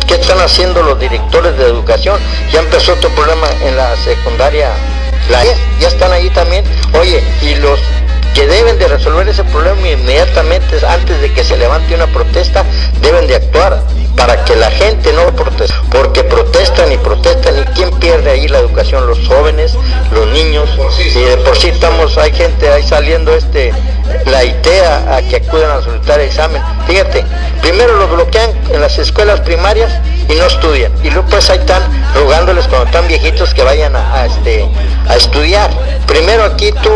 ¿Qué 0.06 0.14
están 0.14 0.40
haciendo 0.40 0.82
los 0.82 0.98
directores 0.98 1.56
de 1.56 1.64
educación? 1.66 2.18
Ya 2.52 2.60
empezó 2.60 2.92
otro 2.94 3.10
problema 3.10 3.46
en 3.64 3.76
la 3.76 3.96
secundaria, 3.96 4.70
la 5.30 5.44
E, 5.44 5.54
ya 5.80 5.88
están 5.88 6.12
ahí 6.12 6.30
también. 6.30 6.64
Oye, 7.00 7.22
y 7.42 7.54
los 7.56 7.78
que 8.34 8.46
deben 8.46 8.78
de 8.78 8.88
resolver 8.88 9.28
ese 9.28 9.44
problema 9.44 9.88
inmediatamente 9.88 10.84
antes 10.86 11.20
de 11.20 11.32
que 11.32 11.44
se 11.44 11.56
levante 11.56 11.94
una 11.94 12.06
protesta, 12.08 12.64
deben 13.00 13.26
de 13.26 13.36
actuar 13.36 13.82
para 14.16 14.44
que 14.44 14.56
la 14.56 14.70
gente 14.70 15.12
no 15.12 15.34
proteste, 15.34 15.74
porque 15.90 16.24
protestan 16.24 16.92
y 16.92 16.98
protestan 16.98 17.58
y 17.58 17.64
quién 17.74 17.90
pierde 17.98 18.30
ahí 18.30 18.48
la 18.48 18.58
educación, 18.58 19.06
los 19.06 19.18
jóvenes, 19.26 19.74
los 20.12 20.26
niños, 20.28 20.68
y 20.98 21.20
de 21.20 21.36
por 21.38 21.56
sí 21.56 21.68
estamos, 21.68 22.16
hay 22.18 22.32
gente 22.32 22.70
ahí 22.70 22.82
saliendo 22.82 23.34
este, 23.34 23.72
la 24.26 24.44
ITEA 24.44 25.16
a 25.16 25.22
que 25.22 25.36
acudan 25.36 25.70
a 25.70 25.82
solicitar 25.82 26.20
examen. 26.20 26.62
Fíjate, 26.86 27.24
primero 27.62 27.96
lo 27.96 28.08
bloquean 28.08 28.50
en 28.72 28.80
las 28.80 28.98
escuelas 28.98 29.40
primarias 29.40 29.92
y 30.30 30.36
no 30.36 30.46
estudian, 30.46 30.92
y 31.02 31.10
luego 31.10 31.28
pues 31.28 31.50
ahí 31.50 31.58
están 31.58 31.82
rogándoles 32.14 32.66
cuando 32.68 32.86
están 32.86 33.08
viejitos 33.08 33.52
que 33.52 33.62
vayan 33.62 33.96
a, 33.96 34.26
este, 34.26 34.68
a 35.08 35.16
estudiar. 35.16 35.70
Primero 36.06 36.44
aquí 36.44 36.72
tú, 36.72 36.90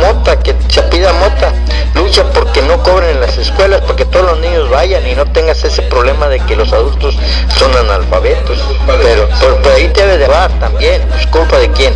Mota, 0.00 0.38
que 0.38 0.54
se 0.68 0.82
pida 0.84 1.12
Mota, 1.12 1.52
lucha 1.94 2.24
porque 2.32 2.62
no 2.62 2.82
cobren 2.82 3.10
en 3.10 3.20
las 3.20 3.36
escuelas, 3.36 3.82
porque 3.86 4.04
todos 4.04 4.26
los 4.26 4.38
niños 4.40 4.70
vayan 4.70 5.06
y 5.06 5.14
no 5.14 5.26
tengas 5.26 5.62
ese 5.64 5.82
problema 5.82 6.28
de 6.28 6.40
que 6.40 6.56
los 6.56 6.72
adultos 6.72 7.16
son 7.58 7.76
analfabetos. 7.76 8.58
Pero, 9.02 9.28
pero 9.62 9.76
ahí 9.76 9.88
te 9.88 10.00
debe 10.06 10.18
de 10.18 10.26
dar 10.26 10.50
también, 10.58 11.02
pues 11.08 11.26
culpa 11.26 11.58
de 11.58 11.70
quién. 11.72 11.94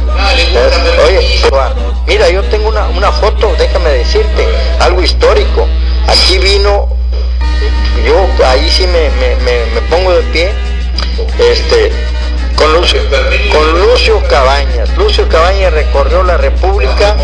Oye, 1.07 1.43
mira, 2.07 2.29
yo 2.29 2.43
tengo 2.45 2.69
una, 2.69 2.87
una 2.89 3.11
foto, 3.13 3.55
déjame 3.59 3.91
decirte, 3.91 4.47
algo 4.81 5.03
histórico. 5.03 5.67
Aquí 6.09 6.39
vino, 6.39 6.89
yo 8.05 8.47
ahí 8.47 8.69
sí 8.71 8.87
me, 8.87 9.09
me, 9.11 9.37
me 9.75 9.81
pongo 9.89 10.13
de 10.13 10.23
pie, 10.25 10.53
este, 11.39 11.93
con 12.57 12.73
Lucio, 12.73 13.01
con 13.53 13.81
Lucio 13.81 14.23
Cabañas. 14.29 14.97
Lucio 14.97 15.29
Cabañas 15.29 15.73
recorrió 15.73 16.23
la 16.23 16.37
República, 16.37 17.17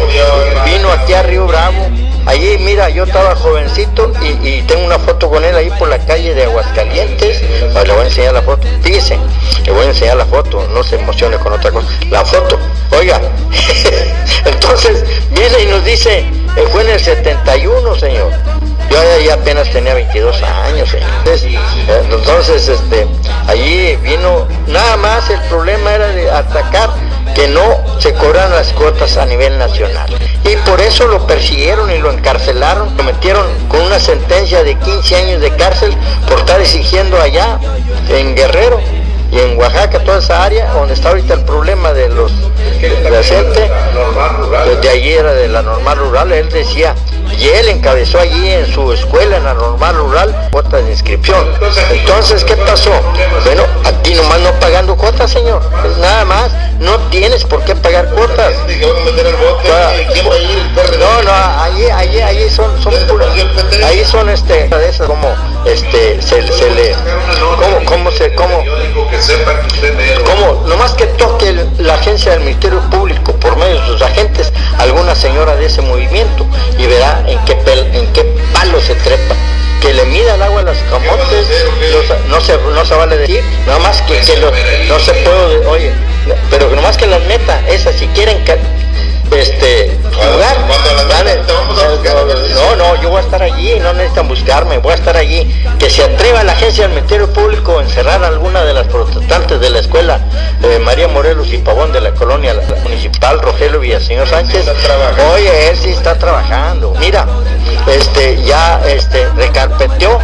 vino 0.65 0.91
aquí 0.91 1.13
a 1.13 1.23
Río 1.23 1.47
Bravo. 1.47 1.89
Allí, 2.27 2.59
mira, 2.59 2.91
yo 2.91 3.05
estaba 3.05 3.35
jovencito 3.35 4.13
y, 4.21 4.63
tengo 4.63 4.85
una 4.85 4.99
foto 4.99 5.31
con 5.31 5.43
él 5.43 5.57
ahí 5.57 5.71
por 5.79 5.89
la 5.89 5.99
calle 5.99 6.35
de 6.35 6.45
Aguascalientes. 6.45 7.43
Le 7.43 7.93
voy 7.93 8.03
a 8.03 8.05
enseñar 8.05 8.35
la 8.35 8.43
foto. 8.43 8.67
Fíjese, 8.83 9.19
le 9.65 9.73
voy 9.73 9.87
a 9.87 9.89
enseñar 9.89 10.17
la 10.17 10.27
foto, 10.27 10.67
no 10.73 10.83
se 10.83 10.97
emocione 10.97 11.39
con 11.39 11.53
otra 11.53 11.71
cosa. 11.71 11.89
La 12.11 12.25
foto, 12.25 12.59
oiga. 12.93 13.21
Entonces 14.45 15.05
viene 15.31 15.63
y 15.63 15.67
nos 15.67 15.85
dice, 15.85 16.19
eh, 16.19 16.65
fue 16.71 16.83
en 16.83 16.91
el 16.91 17.01
71, 17.01 17.95
señor. 17.97 18.33
Yo 18.91 19.21
ya 19.25 19.35
apenas 19.35 19.71
tenía 19.71 19.95
22 19.95 20.43
años. 20.43 20.89
Entonces, 22.11 22.69
este, 22.69 23.07
allí 23.47 23.97
vino, 23.97 24.49
nada 24.67 24.97
más 24.97 25.31
el 25.31 25.41
problema 25.43 25.95
era 25.95 26.09
de 26.09 26.31
atacar 26.31 26.91
que 27.35 27.47
no 27.49 27.63
se 28.01 28.13
cobran 28.15 28.51
las 28.51 28.73
cuotas 28.73 29.17
a 29.17 29.27
nivel 29.27 29.57
nacional. 29.59 30.11
Y 30.45 30.57
por 30.69 30.81
eso 30.81 31.07
lo 31.07 31.27
persiguieron 31.27 31.91
y 31.93 31.99
lo 31.99 32.11
encarcelaron, 32.11 32.97
lo 32.97 33.05
metieron 33.05 33.47
con 33.69 33.83
una 33.83 34.01
sentencia 34.01 34.65
de 34.65 34.75
15 34.75 35.17
años 35.17 35.41
de 35.41 35.55
cárcel 35.55 35.95
por 36.29 36.41
estar 36.41 36.61
exigiendo 36.61 37.21
allá, 37.21 37.59
en 38.09 38.35
Guerrero 38.35 38.81
y 39.31 39.39
en 39.39 39.57
Oaxaca, 39.57 40.01
toda 40.01 40.19
esa 40.19 40.43
área, 40.43 40.73
donde 40.73 40.95
está 40.95 41.11
ahorita 41.11 41.35
el 41.35 41.45
problema 41.45 41.93
de 41.93 42.09
los 42.09 42.33
de 42.81 43.11
la 43.11 43.23
gente, 43.23 43.71
desde 44.67 44.89
allí 44.89 45.13
era 45.13 45.33
de 45.33 45.49
la 45.49 45.63
normal 45.63 45.99
rural, 45.99 46.33
él 46.33 46.49
decía, 46.49 46.95
y 47.41 47.49
él 47.49 47.71
encabezó 47.71 48.21
allí 48.21 48.51
en 48.51 48.67
su 48.73 48.93
escuela, 48.93 49.39
en 49.39 49.45
la 49.45 49.55
normal 49.55 49.97
rural, 49.97 50.49
cuotas 50.53 50.85
de 50.85 50.91
inscripción. 50.91 51.49
Entonces, 51.91 52.45
¿qué 52.45 52.55
pasó? 52.55 52.91
Bueno, 53.45 53.65
a 53.85 53.93
ti 54.03 54.15
nomás 54.15 54.41
no 54.41 54.53
pagando 54.61 54.95
cuotas, 54.95 55.31
señor. 55.31 55.63
Pues 55.81 55.97
nada 55.97 56.27
más, 56.27 56.53
no 56.81 56.99
tienes 57.09 57.45
por 57.45 57.65
qué 57.65 57.75
pagar 57.75 58.11
cuotas. 58.11 58.55
No, 60.99 61.23
no, 61.23 61.33
allí, 61.63 61.85
allí, 61.91 62.21
allí 62.21 62.51
son, 62.51 62.83
son 62.83 62.93
ahí 63.85 64.05
son 64.05 64.29
este, 64.29 64.69
como, 65.07 65.35
este, 65.65 66.21
se, 66.21 66.47
se 66.47 66.71
le, 66.71 66.95
¿cómo, 67.59 67.85
cómo 67.87 68.11
se, 68.11 68.35
cómo, 68.35 68.63
cómo, 70.25 70.69
nomás 70.69 70.93
que 70.93 71.07
toque 71.07 71.55
la 71.79 71.95
agencia 71.95 72.33
del 72.33 72.41
Ministerio 72.41 72.81
Público 72.91 73.33
por 73.33 73.57
medio 73.57 73.81
de 73.81 73.87
sus 73.87 74.03
agentes, 74.03 74.53
alguna 74.79 75.15
señora 75.15 75.57
de 75.57 75.67
ese 75.67 75.83
movimiento, 75.83 76.47
y 76.79 76.87
verá 76.87 77.25
en 77.33 77.39
qué, 77.45 77.57
en 77.95 78.13
qué 78.13 78.25
palo 78.53 78.81
se 78.81 78.95
trepa. 78.97 79.35
Que 79.81 79.95
le 79.95 80.05
mida 80.05 80.35
el 80.35 80.43
agua 80.43 80.61
a 80.61 80.65
las 80.65 80.77
camotes, 80.91 81.47
no, 82.29 82.41
se, 82.41 82.59
no 82.59 82.85
se 82.85 82.95
vale 82.95 83.17
decir, 83.17 83.43
nada 83.67 83.79
más 83.79 84.03
que, 84.03 84.21
que 84.21 84.37
no 84.37 85.01
se 85.01 85.15
puede, 85.15 85.67
oye, 85.67 85.91
pero 86.51 86.69
nomás 86.77 86.99
que 86.99 87.07
las 87.07 87.25
meta, 87.25 87.63
esas 87.67 87.95
si 87.97 88.07
quieren 88.09 88.45
este 89.33 89.99
jugar, 90.13 90.57
no, 92.55 92.77
no, 92.77 93.03
yo 93.03 93.11
voy 93.11 93.19
a 93.19 93.21
estar 93.21 93.43
allí, 93.43 93.79
no 93.81 93.93
necesitan 93.93 94.29
buscarme, 94.29 94.79
voy 94.79 94.93
a 94.93 94.97
estar 94.97 95.17
allí, 95.17 95.49
que 95.79 95.89
se 95.89 96.03
atreva 96.03 96.43
la 96.45 96.53
agencia 96.53 96.85
del 96.85 96.93
Ministerio 96.93 97.33
Público 97.33 97.79
a 97.79 97.83
encerrar 97.83 98.23
a 98.25 98.29
alguna 98.29 98.65
de 98.65 98.75
las 98.75 98.87
protestantes 98.89 99.61
de 99.61 99.71
la 99.71 99.79
escuela 99.79 100.21
eh, 100.63 100.79
María 100.79 101.09
Morelos 101.09 101.53
y 101.53 101.59
Pavón 101.59 101.93
de 101.93 102.01
la 102.01 102.13
colonia 102.13 102.55
municipal 102.83 103.41
Rogelio 103.41 103.81
Villaseñor 103.81 104.29
Sánchez, 104.29 104.67
oye, 105.35 105.71
él 105.71 105.77
sí 105.77 105.91
está 105.91 106.19
trabajando, 106.19 106.95
mira, 106.99 107.27
este 107.87 108.43
ya 108.43 108.81
este 108.87 109.29
recarpeteó 109.37 110.19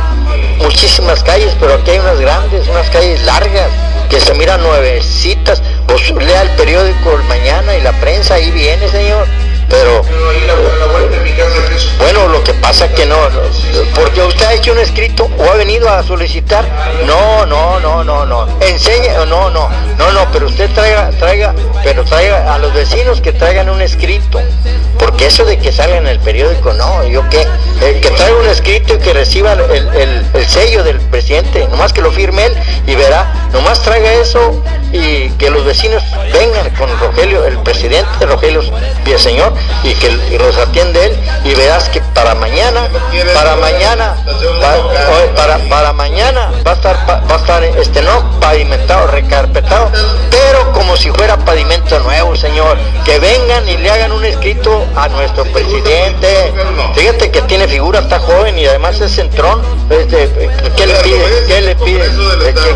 muchísimas 0.59 1.23
calles, 1.23 1.55
pero 1.59 1.75
aquí 1.75 1.93
hay 1.93 1.99
unas 1.99 2.21
grandes, 2.21 2.69
unas 2.69 2.89
calles 2.91 3.23
largas, 3.25 3.69
que 4.09 4.21
se 4.21 4.35
miran 4.35 4.63
nuevecitas, 4.63 5.63
pues 5.87 6.11
lea 6.11 6.43
el 6.43 6.51
periódico 6.51 7.13
el 7.13 7.25
mañana 7.25 7.77
y 7.77 7.83
la 7.83 7.93
prensa, 7.93 8.35
ahí 8.35 8.51
viene, 8.51 8.89
señor. 8.89 9.27
Pero, 9.69 10.03
bueno, 11.99 12.29
lo 12.29 12.45
que 12.45 12.55
pasa 12.55 12.89
que 12.89 13.05
no, 13.05 13.17
porque 13.97 14.23
usted 14.23 14.47
ha 14.47 14.55
hecho 14.55 14.71
un 14.71 14.79
escrito 14.79 15.29
o 15.39 15.45
ha 15.51 15.55
venido 15.55 15.89
a 15.89 16.05
solicitar, 16.05 16.65
no, 17.05 17.45
no, 17.47 17.81
no, 17.81 18.05
no, 18.05 18.25
no, 18.25 18.47
enseña, 18.61 19.25
no, 19.25 19.51
no, 19.51 19.69
no, 19.99 20.13
no, 20.13 20.33
pero 20.33 20.47
usted 20.47 20.71
traiga, 20.71 21.11
traiga, 21.19 21.53
pero 21.83 22.05
traiga 22.05 22.55
a 22.55 22.59
los 22.59 22.73
vecinos 22.75 23.21
que 23.21 23.33
traigan 23.33 23.69
un 23.69 23.83
escrito, 23.83 24.41
porque 24.99 25.27
eso 25.27 25.45
de 25.45 25.59
que 25.59 25.73
salga 25.73 25.97
en 25.97 26.07
el 26.07 26.19
periódico, 26.21 26.73
no, 26.73 27.07
yo 27.07 27.29
qué, 27.31 27.47
que 28.01 28.11
traiga 28.11 28.39
un 28.39 28.49
escrito 28.49 28.95
y 28.95 28.99
que 28.99 29.13
reciba 29.13 29.53
el, 29.53 30.25
el 30.35 30.47
sello 30.47 30.83
del 30.83 30.99
presidente, 31.01 31.67
nomás 31.69 31.93
que 31.93 32.01
lo 32.01 32.11
firme 32.13 32.47
él 32.47 32.55
y 32.87 32.95
verá, 32.95 33.46
nomás 33.57 33.81
traiga 33.81 34.13
eso 34.13 34.63
y 34.93 35.31
que 35.31 35.51
los 35.51 35.65
vecinos 35.65 36.03
vengan 36.33 36.69
con 36.77 36.89
Rogelio, 37.01 37.45
el 37.47 37.59
presidente 37.59 38.27
Rogelio 38.27 38.63
Villaseñor, 39.05 39.53
y 39.83 39.95
que 39.95 40.11
los 40.39 40.57
atiende 40.59 41.07
él 41.07 41.17
y 41.45 41.55
verás 41.55 41.89
que 41.89 42.01
para 42.15 42.35
mañana, 42.35 42.89
para 43.35 43.57
mañana, 43.57 44.17
para, 45.35 45.59
para, 45.69 45.93
mañana 45.93 46.53
va 46.67 46.73
a 46.73 46.75
estar, 46.75 46.97
va 47.09 47.35
a 47.35 47.39
estar 47.39 47.65
este 47.65 48.03
no 48.03 48.41
pavimentado, 48.41 49.07
recarpetado, 49.07 49.91
pero 50.31 50.73
como 50.73 50.97
si 50.97 51.11
fuera 51.11 51.37
pavimento 51.39 51.99
nuevo, 52.01 52.37
señor, 52.37 52.77
que 53.05 53.19
vengan 53.19 53.69
y 53.69 53.77
le 53.79 53.91
hagan 53.91 54.13
un 54.13 54.25
escrito 54.25 54.85
a 54.95 55.09
nuestro 55.09 55.45
presidente. 55.45 56.53
Fíjate 56.95 57.31
que 57.31 57.43
tiene 57.43 57.67
figura, 57.69 58.01
está 58.01 58.19
joven 58.19 58.59
y 58.59 58.67
además 58.67 59.01
es 59.01 59.15
centrón. 59.15 59.63
Este, 59.91 60.51
¿Qué 60.77 60.87
le 60.87 60.95
pide? 60.97 61.45
¿Qué 61.47 61.61
le 61.61 61.77
pide? 61.77 62.05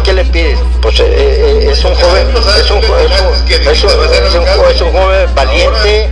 ¿Qué, 0.04 0.12
le 0.12 0.24
pide? 0.24 0.56
Pues 0.82 0.98
es 1.00 1.84
un 1.84 1.94
joven, 1.94 2.28
es 2.58 2.70
un, 2.70 2.78
es 2.78 3.84
un, 3.84 4.42
es 4.70 4.80
un 4.80 4.92
joven 4.92 5.34
valiente 5.34 6.10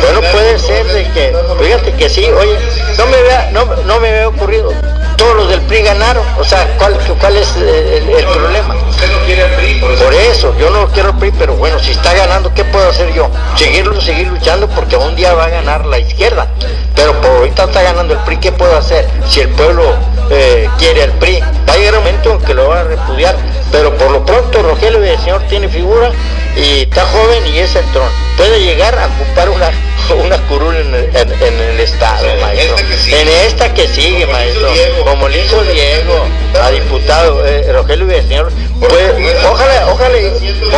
bueno, 0.00 0.20
puede 0.32 0.58
ser 0.58 0.86
de 0.86 1.04
que, 1.12 1.36
fíjate 1.60 1.92
que 1.94 2.08
sí, 2.08 2.26
oye, 2.26 2.56
no 2.98 3.06
me 3.06 3.22
vea, 3.22 3.50
no, 3.52 3.64
no 3.64 4.00
me 4.00 4.08
había 4.08 4.28
ocurrido. 4.28 4.72
Todos 5.16 5.34
los 5.34 5.48
del 5.48 5.62
PRI 5.62 5.82
ganaron, 5.82 6.24
o 6.38 6.44
sea, 6.44 6.68
¿cuál, 6.78 6.98
cuál 7.18 7.36
es 7.36 7.56
el, 7.56 8.24
problema? 8.26 8.74
No 8.74 9.24
quiere 9.24 9.44
el 9.44 9.50
PRI, 9.52 9.80
por 9.80 10.14
eso. 10.14 10.54
yo 10.58 10.68
no 10.70 10.88
quiero 10.88 11.10
el 11.10 11.16
PRI, 11.16 11.32
pero 11.38 11.54
bueno, 11.54 11.78
si 11.78 11.92
está 11.92 12.12
ganando, 12.12 12.52
¿qué 12.52 12.64
puedo 12.64 12.90
hacer 12.90 13.12
yo? 13.14 13.30
Seguirlo, 13.56 13.98
seguir 14.00 14.28
luchando, 14.28 14.68
porque 14.68 14.96
un 14.96 15.16
día 15.16 15.32
va 15.32 15.46
a 15.46 15.48
ganar 15.48 15.86
la 15.86 15.98
izquierda. 15.98 16.48
Pero 16.94 17.18
por 17.20 17.30
ahorita 17.30 17.64
está 17.64 17.82
ganando 17.82 18.12
el 18.14 18.20
PRI, 18.20 18.36
¿qué 18.38 18.52
puedo 18.52 18.76
hacer? 18.76 19.08
Si 19.26 19.40
el 19.40 19.48
pueblo 19.50 19.84
eh, 20.30 20.68
quiere 20.78 21.04
el 21.04 21.12
PRI, 21.12 21.40
va 21.68 21.72
a 21.72 21.76
llegar 21.76 21.94
un 21.94 22.04
momento 22.04 22.32
en 22.32 22.40
que 22.40 22.54
lo 22.54 22.68
va 22.68 22.80
a 22.80 22.84
repudiar. 22.84 23.36
Pero 23.72 23.96
por 23.96 24.10
lo 24.10 24.24
pronto 24.24 24.62
Rogelio 24.62 25.02
el 25.02 25.18
señor 25.18 25.42
tiene 25.48 25.68
figura 25.68 26.10
y 26.56 26.82
está 26.82 27.04
joven 27.06 27.46
y 27.46 27.58
es 27.58 27.74
el 27.76 27.84
trono. 27.92 28.10
Puede 28.36 28.60
llegar 28.60 28.98
a 28.98 29.06
ocupar 29.06 29.50
una 29.50 29.70
una 30.24 30.38
curul 30.46 30.74
en, 30.76 30.94
el 30.94 31.80
estado, 31.80 32.26
maestro. 32.40 32.76
En 33.08 33.28
esta 33.28 33.72
que 33.74 33.88
sigue, 33.88 34.26
maestro. 34.26 34.68
Como 35.04 35.28
le 35.28 35.44
hizo 35.44 35.62
Diego 35.62 36.26
a 36.62 36.70
diputado 36.70 37.44
eh, 37.46 37.72
Rogelio 37.72 38.06
Villaseñor. 38.06 38.52
Pues, 38.78 39.12
ojalá, 39.44 39.88
ojalá, 39.88 40.18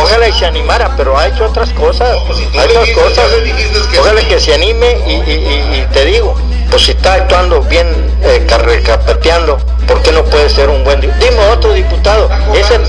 ojalá 0.01 0.27
y 0.27 0.33
se 0.33 0.45
animara, 0.45 0.93
pero 0.95 1.17
ha 1.17 1.27
hecho 1.27 1.45
otras 1.45 1.69
cosas. 1.73 2.17
Ha 2.57 2.65
hecho 2.65 2.79
otras 2.79 2.89
cosas. 2.95 3.25
Ojalá 3.99 4.21
que 4.27 4.39
se 4.39 4.53
anime 4.53 4.97
y 5.07 5.81
te 5.93 6.05
digo, 6.05 6.35
pues 6.69 6.83
si 6.83 6.91
está 6.91 7.15
actuando 7.15 7.61
bien, 7.63 7.87
eh, 8.21 8.45
carpeteando, 8.47 9.57
¿por 9.87 10.01
qué 10.01 10.11
no 10.11 10.23
puede 10.25 10.49
ser 10.49 10.69
un 10.69 10.83
buen 10.83 11.01
diputado? 11.01 11.25
Dime 11.25 11.47
otro 11.47 11.73
diputado. 11.73 12.29
Ese, 12.53 12.79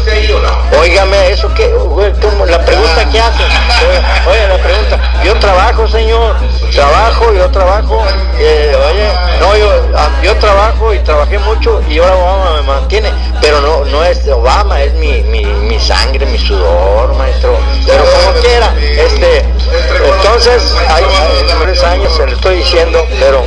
óigame, 0.81 1.31
eso 1.31 1.53
que, 1.55 1.69
la 1.69 2.65
pregunta 2.65 3.09
que 3.11 3.21
hace. 3.21 3.43
Oye, 4.29 4.49
la 4.49 4.59
pregunta. 4.59 5.23
Yo 5.25 5.35
trabajo, 5.37 5.89
señor. 5.89 6.37
Trabajo, 6.75 7.33
yo 7.33 7.51
trabajo. 7.51 8.05
Eh, 8.39 8.77
oye, 8.91 9.09
no, 9.41 9.57
yo, 9.57 9.83
ah, 9.97 10.11
yo 10.23 10.37
trabajo 10.37 10.95
y 10.95 10.99
trabajé 11.01 11.39
mucho 11.39 11.83
y 11.89 11.99
ahora 11.99 12.17
Obama 12.17 12.57
me 12.57 12.63
mantiene. 12.63 13.11
Pero 13.41 13.61
no, 13.61 13.85
no 13.87 14.05
es 14.05 14.27
Obama, 14.29 14.83
es 14.83 14.93
mi, 14.95 15.23
mi, 15.23 15.45
mi 15.45 15.81
sangre, 15.81 16.27
mi 16.27 16.39
sudor, 16.39 17.15
maestro. 17.17 17.57
Pero 17.87 18.05
como 18.05 18.41
quiera, 18.41 18.75
este, 18.79 19.45
entonces, 20.05 20.75
hay, 20.89 21.05
tres 21.63 21.83
años 21.85 22.15
se 22.17 22.27
lo 22.27 22.33
estoy 22.33 22.57
diciendo, 22.57 23.07
pero 23.19 23.45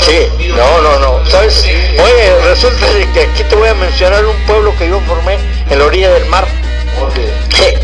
Sí, 0.00 0.28
no, 0.48 0.80
no, 0.80 0.98
no. 0.98 1.30
¿Sabes? 1.30 1.64
Oye, 1.64 2.36
resulta 2.44 2.86
que 3.12 3.20
aquí 3.20 3.44
te 3.44 3.56
voy 3.56 3.68
a 3.68 3.74
mencionar 3.74 4.24
un 4.24 4.36
pueblo 4.46 4.74
que 4.78 4.88
yo 4.88 5.00
formé 5.00 5.38
en 5.68 5.78
la 5.78 5.84
orilla 5.84 6.10
del 6.10 6.26
mar. 6.26 6.46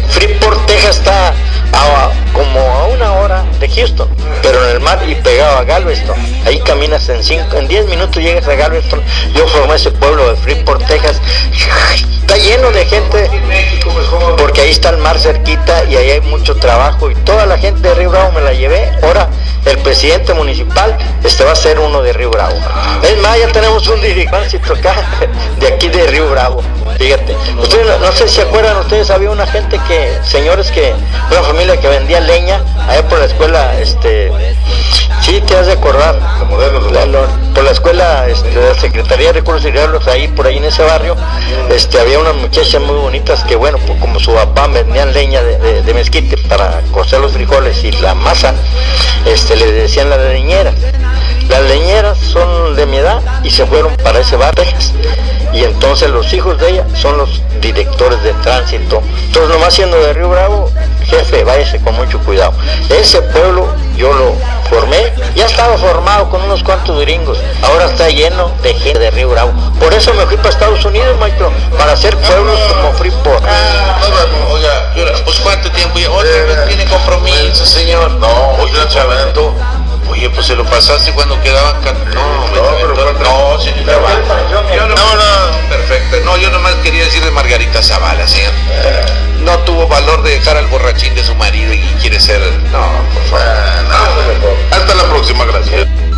Freeport, 0.09 0.67
Texas 0.67 0.99
está 0.99 1.35
a, 1.73 2.11
como 2.37 2.61
a 2.61 2.87
una 2.89 3.13
hora 3.15 3.45
de 3.59 3.69
Houston, 3.69 4.09
pero 4.43 4.63
en 4.65 4.77
el 4.77 4.81
mar 4.81 5.03
y 5.09 5.15
pegado 5.15 5.57
a 5.57 5.65
Galveston. 5.65 6.17
Ahí 6.45 6.61
caminas 6.61 7.09
en 7.09 7.25
cinco, 7.25 7.57
en 7.57 7.67
10 7.67 7.87
minutos 7.87 8.23
llegas 8.23 8.47
a 8.47 8.55
Galveston. 8.55 9.03
Yo 9.35 9.49
formé 9.49 9.77
ese 9.77 9.91
pueblo 9.91 10.29
de 10.29 10.37
Freeport, 10.37 10.87
Texas. 10.87 11.21
Está 12.21 12.37
lleno 12.37 12.71
de 12.73 12.85
gente 12.85 13.31
porque 14.37 14.61
ahí 14.61 14.71
está 14.71 14.91
el 14.91 14.99
mar 14.99 15.19
cerquita 15.19 15.85
y 15.85 15.97
ahí 15.97 16.11
hay 16.11 16.21
mucho 16.21 16.57
trabajo 16.57 17.11
y 17.11 17.15
toda 17.15 17.47
la 17.47 17.57
gente 17.57 17.89
de 17.89 17.95
Río 17.95 18.11
Bravo 18.11 18.33
me 18.33 18.43
la 18.43 18.53
llevé. 18.53 18.91
Ahora 19.03 19.29
el 19.65 19.79
presidente 19.79 20.35
municipal 20.35 20.97
este 21.25 21.45
va 21.45 21.53
a 21.53 21.57
ser 21.57 21.79
uno 21.79 22.03
de 22.03 22.13
Río 22.13 22.31
Bravo. 22.31 22.57
Es 23.03 23.17
más, 23.19 23.39
ya 23.39 23.49
tenemos 23.49 23.87
un 23.89 24.01
dirigente 24.01 24.61
acá 24.73 24.95
de 25.59 25.69
aquí 25.69 25.89
de 25.89 26.07
Río 26.07 26.29
Bravo. 26.29 26.63
Fíjate, 26.99 27.37
ustedes 27.61 28.01
no, 28.01 28.13
sé 28.13 28.29
si 28.29 28.41
acuerdan 28.41 28.77
ustedes, 28.79 29.11
había 29.11 29.31
una 29.31 29.47
gente 29.47 29.79
que, 29.87 30.19
señores 30.25 30.71
que, 30.71 30.95
una 31.31 31.43
familia 31.43 31.79
que 31.79 31.89
vendía 31.89 32.21
leña 32.27 32.61
allá 32.89 33.09
por 33.09 33.19
la 33.19 33.27
escuela, 33.27 33.79
este, 33.79 34.31
sí, 35.23 35.41
te 35.47 35.57
has 35.57 35.67
de 35.67 35.73
acordar, 35.73 36.19
por 37.55 37.65
la 37.65 37.71
escuela 37.71 38.27
este, 38.29 38.51
de 38.51 38.69
la 38.69 38.81
Secretaría 38.81 39.29
de 39.29 39.33
Recursos 39.35 39.65
Hidráulicos, 39.65 40.07
ahí 40.09 40.29
por 40.29 40.47
ahí 40.47 40.59
en 40.59 40.65
ese 40.65 40.83
barrio, 40.83 41.17
este, 41.71 42.01
había 42.01 42.19
unas 42.19 42.35
muchachas 42.35 42.83
muy 42.83 42.97
bonitas 42.97 43.43
que, 43.45 43.57
bueno, 43.57 43.79
pues 43.87 43.99
como 44.01 44.19
su 44.19 44.33
papá 44.33 44.67
vendían 44.67 45.13
leña 45.13 45.43
de, 45.43 45.83
de, 45.83 45.95
mezquite 45.95 46.37
para 46.49 46.81
cocer 46.93 47.21
los 47.21 47.33
frijoles 47.33 47.83
y 47.85 47.93
la 47.93 48.15
masa, 48.15 48.55
este, 49.25 49.57
le 49.57 49.73
decían 49.73 50.11
la 50.11 50.19
leñera. 50.19 50.73
Las 51.49 51.63
leñeras 51.63 52.19
son 52.19 52.75
de 52.75 52.87
mi 52.87 52.97
edad 52.97 53.23
y 53.45 53.51
se 53.51 53.65
fueron 53.67 53.95
para 53.97 54.19
ese 54.19 54.37
bar 54.37 54.55
Y 55.57 55.65
entonces 55.65 56.11
los 56.11 56.31
hijos 56.35 56.59
de 56.59 56.69
ella 56.69 56.87
son 56.95 57.17
los 57.17 57.41
directores 57.63 58.23
de 58.23 58.35
tránsito. 58.35 59.03
Entonces 59.25 59.51
nomás 59.57 59.73
siendo 59.73 59.97
de 59.97 60.13
Río 60.13 60.29
Bravo, 60.29 60.71
jefe, 61.07 61.45
váyase 61.45 61.81
con 61.81 61.95
mucho 61.95 62.19
cuidado. 62.21 62.53
Ese 62.91 63.23
pueblo 63.23 63.67
yo 63.97 64.13
lo 64.13 64.35
formé, 64.69 65.15
ya 65.35 65.47
estaba 65.47 65.79
formado 65.79 66.29
con 66.29 66.43
unos 66.43 66.63
cuantos 66.63 67.01
gringos, 67.01 67.39
ahora 67.63 67.87
está 67.87 68.11
lleno 68.11 68.51
de 68.63 68.75
gente 68.75 68.99
de 68.99 69.11
Río 69.11 69.31
Bravo. 69.31 69.53
Por 69.81 69.95
eso 69.95 70.13
me 70.13 70.27
fui 70.27 70.37
para 70.37 70.51
Estados 70.51 70.85
Unidos, 70.85 71.19
maestro, 71.19 71.51
para 71.79 71.93
hacer 71.93 72.15
pueblos 72.19 72.61
como 72.61 72.93
Freeport. 72.93 73.43
Ah, 73.49 73.99
oiga, 74.51 74.93
pues 75.25 75.39
cuánto 75.41 75.71
tiempo 75.71 75.99
ya, 75.99 76.11
otra 76.11 76.45
vez 76.45 76.69
tiene 76.69 76.85
compromiso, 76.85 77.65
señor. 77.65 78.11
No, 78.13 78.29
oye, 78.61 78.73
chavito. 78.89 79.55
Oye, 80.17 80.31
pues 80.31 80.47
se 80.47 80.55
lo 80.55 80.65
pasaste 80.65 81.13
cuando 81.13 81.39
quedaban 81.43 81.83
can... 81.83 81.95
No, 82.15 82.47
No, 84.51 84.67
pero 84.67 84.87
no, 84.87 84.95
no, 84.95 85.15
no, 85.15 85.69
perfecto. 85.69 86.17
No, 86.25 86.39
yo 86.39 86.51
nomás 86.51 86.75
quería 86.77 87.05
decir 87.05 87.23
de 87.23 87.31
Margarita 87.31 87.83
Zavala, 87.83 88.27
señor. 88.27 88.53
No 89.41 89.59
tuvo 89.61 89.87
valor 89.89 90.23
de 90.23 90.31
dejar 90.31 90.57
al 90.57 90.69
borrachín 90.69 91.15
de 91.15 91.23
su 91.23 91.35
marido 91.35 91.71
y 91.75 91.81
quiere 92.01 92.19
ser. 92.19 92.41
No, 92.73 92.89
por 93.13 93.23
favor. 93.25 93.45
Ah, 93.45 93.83
no, 96.07 96.16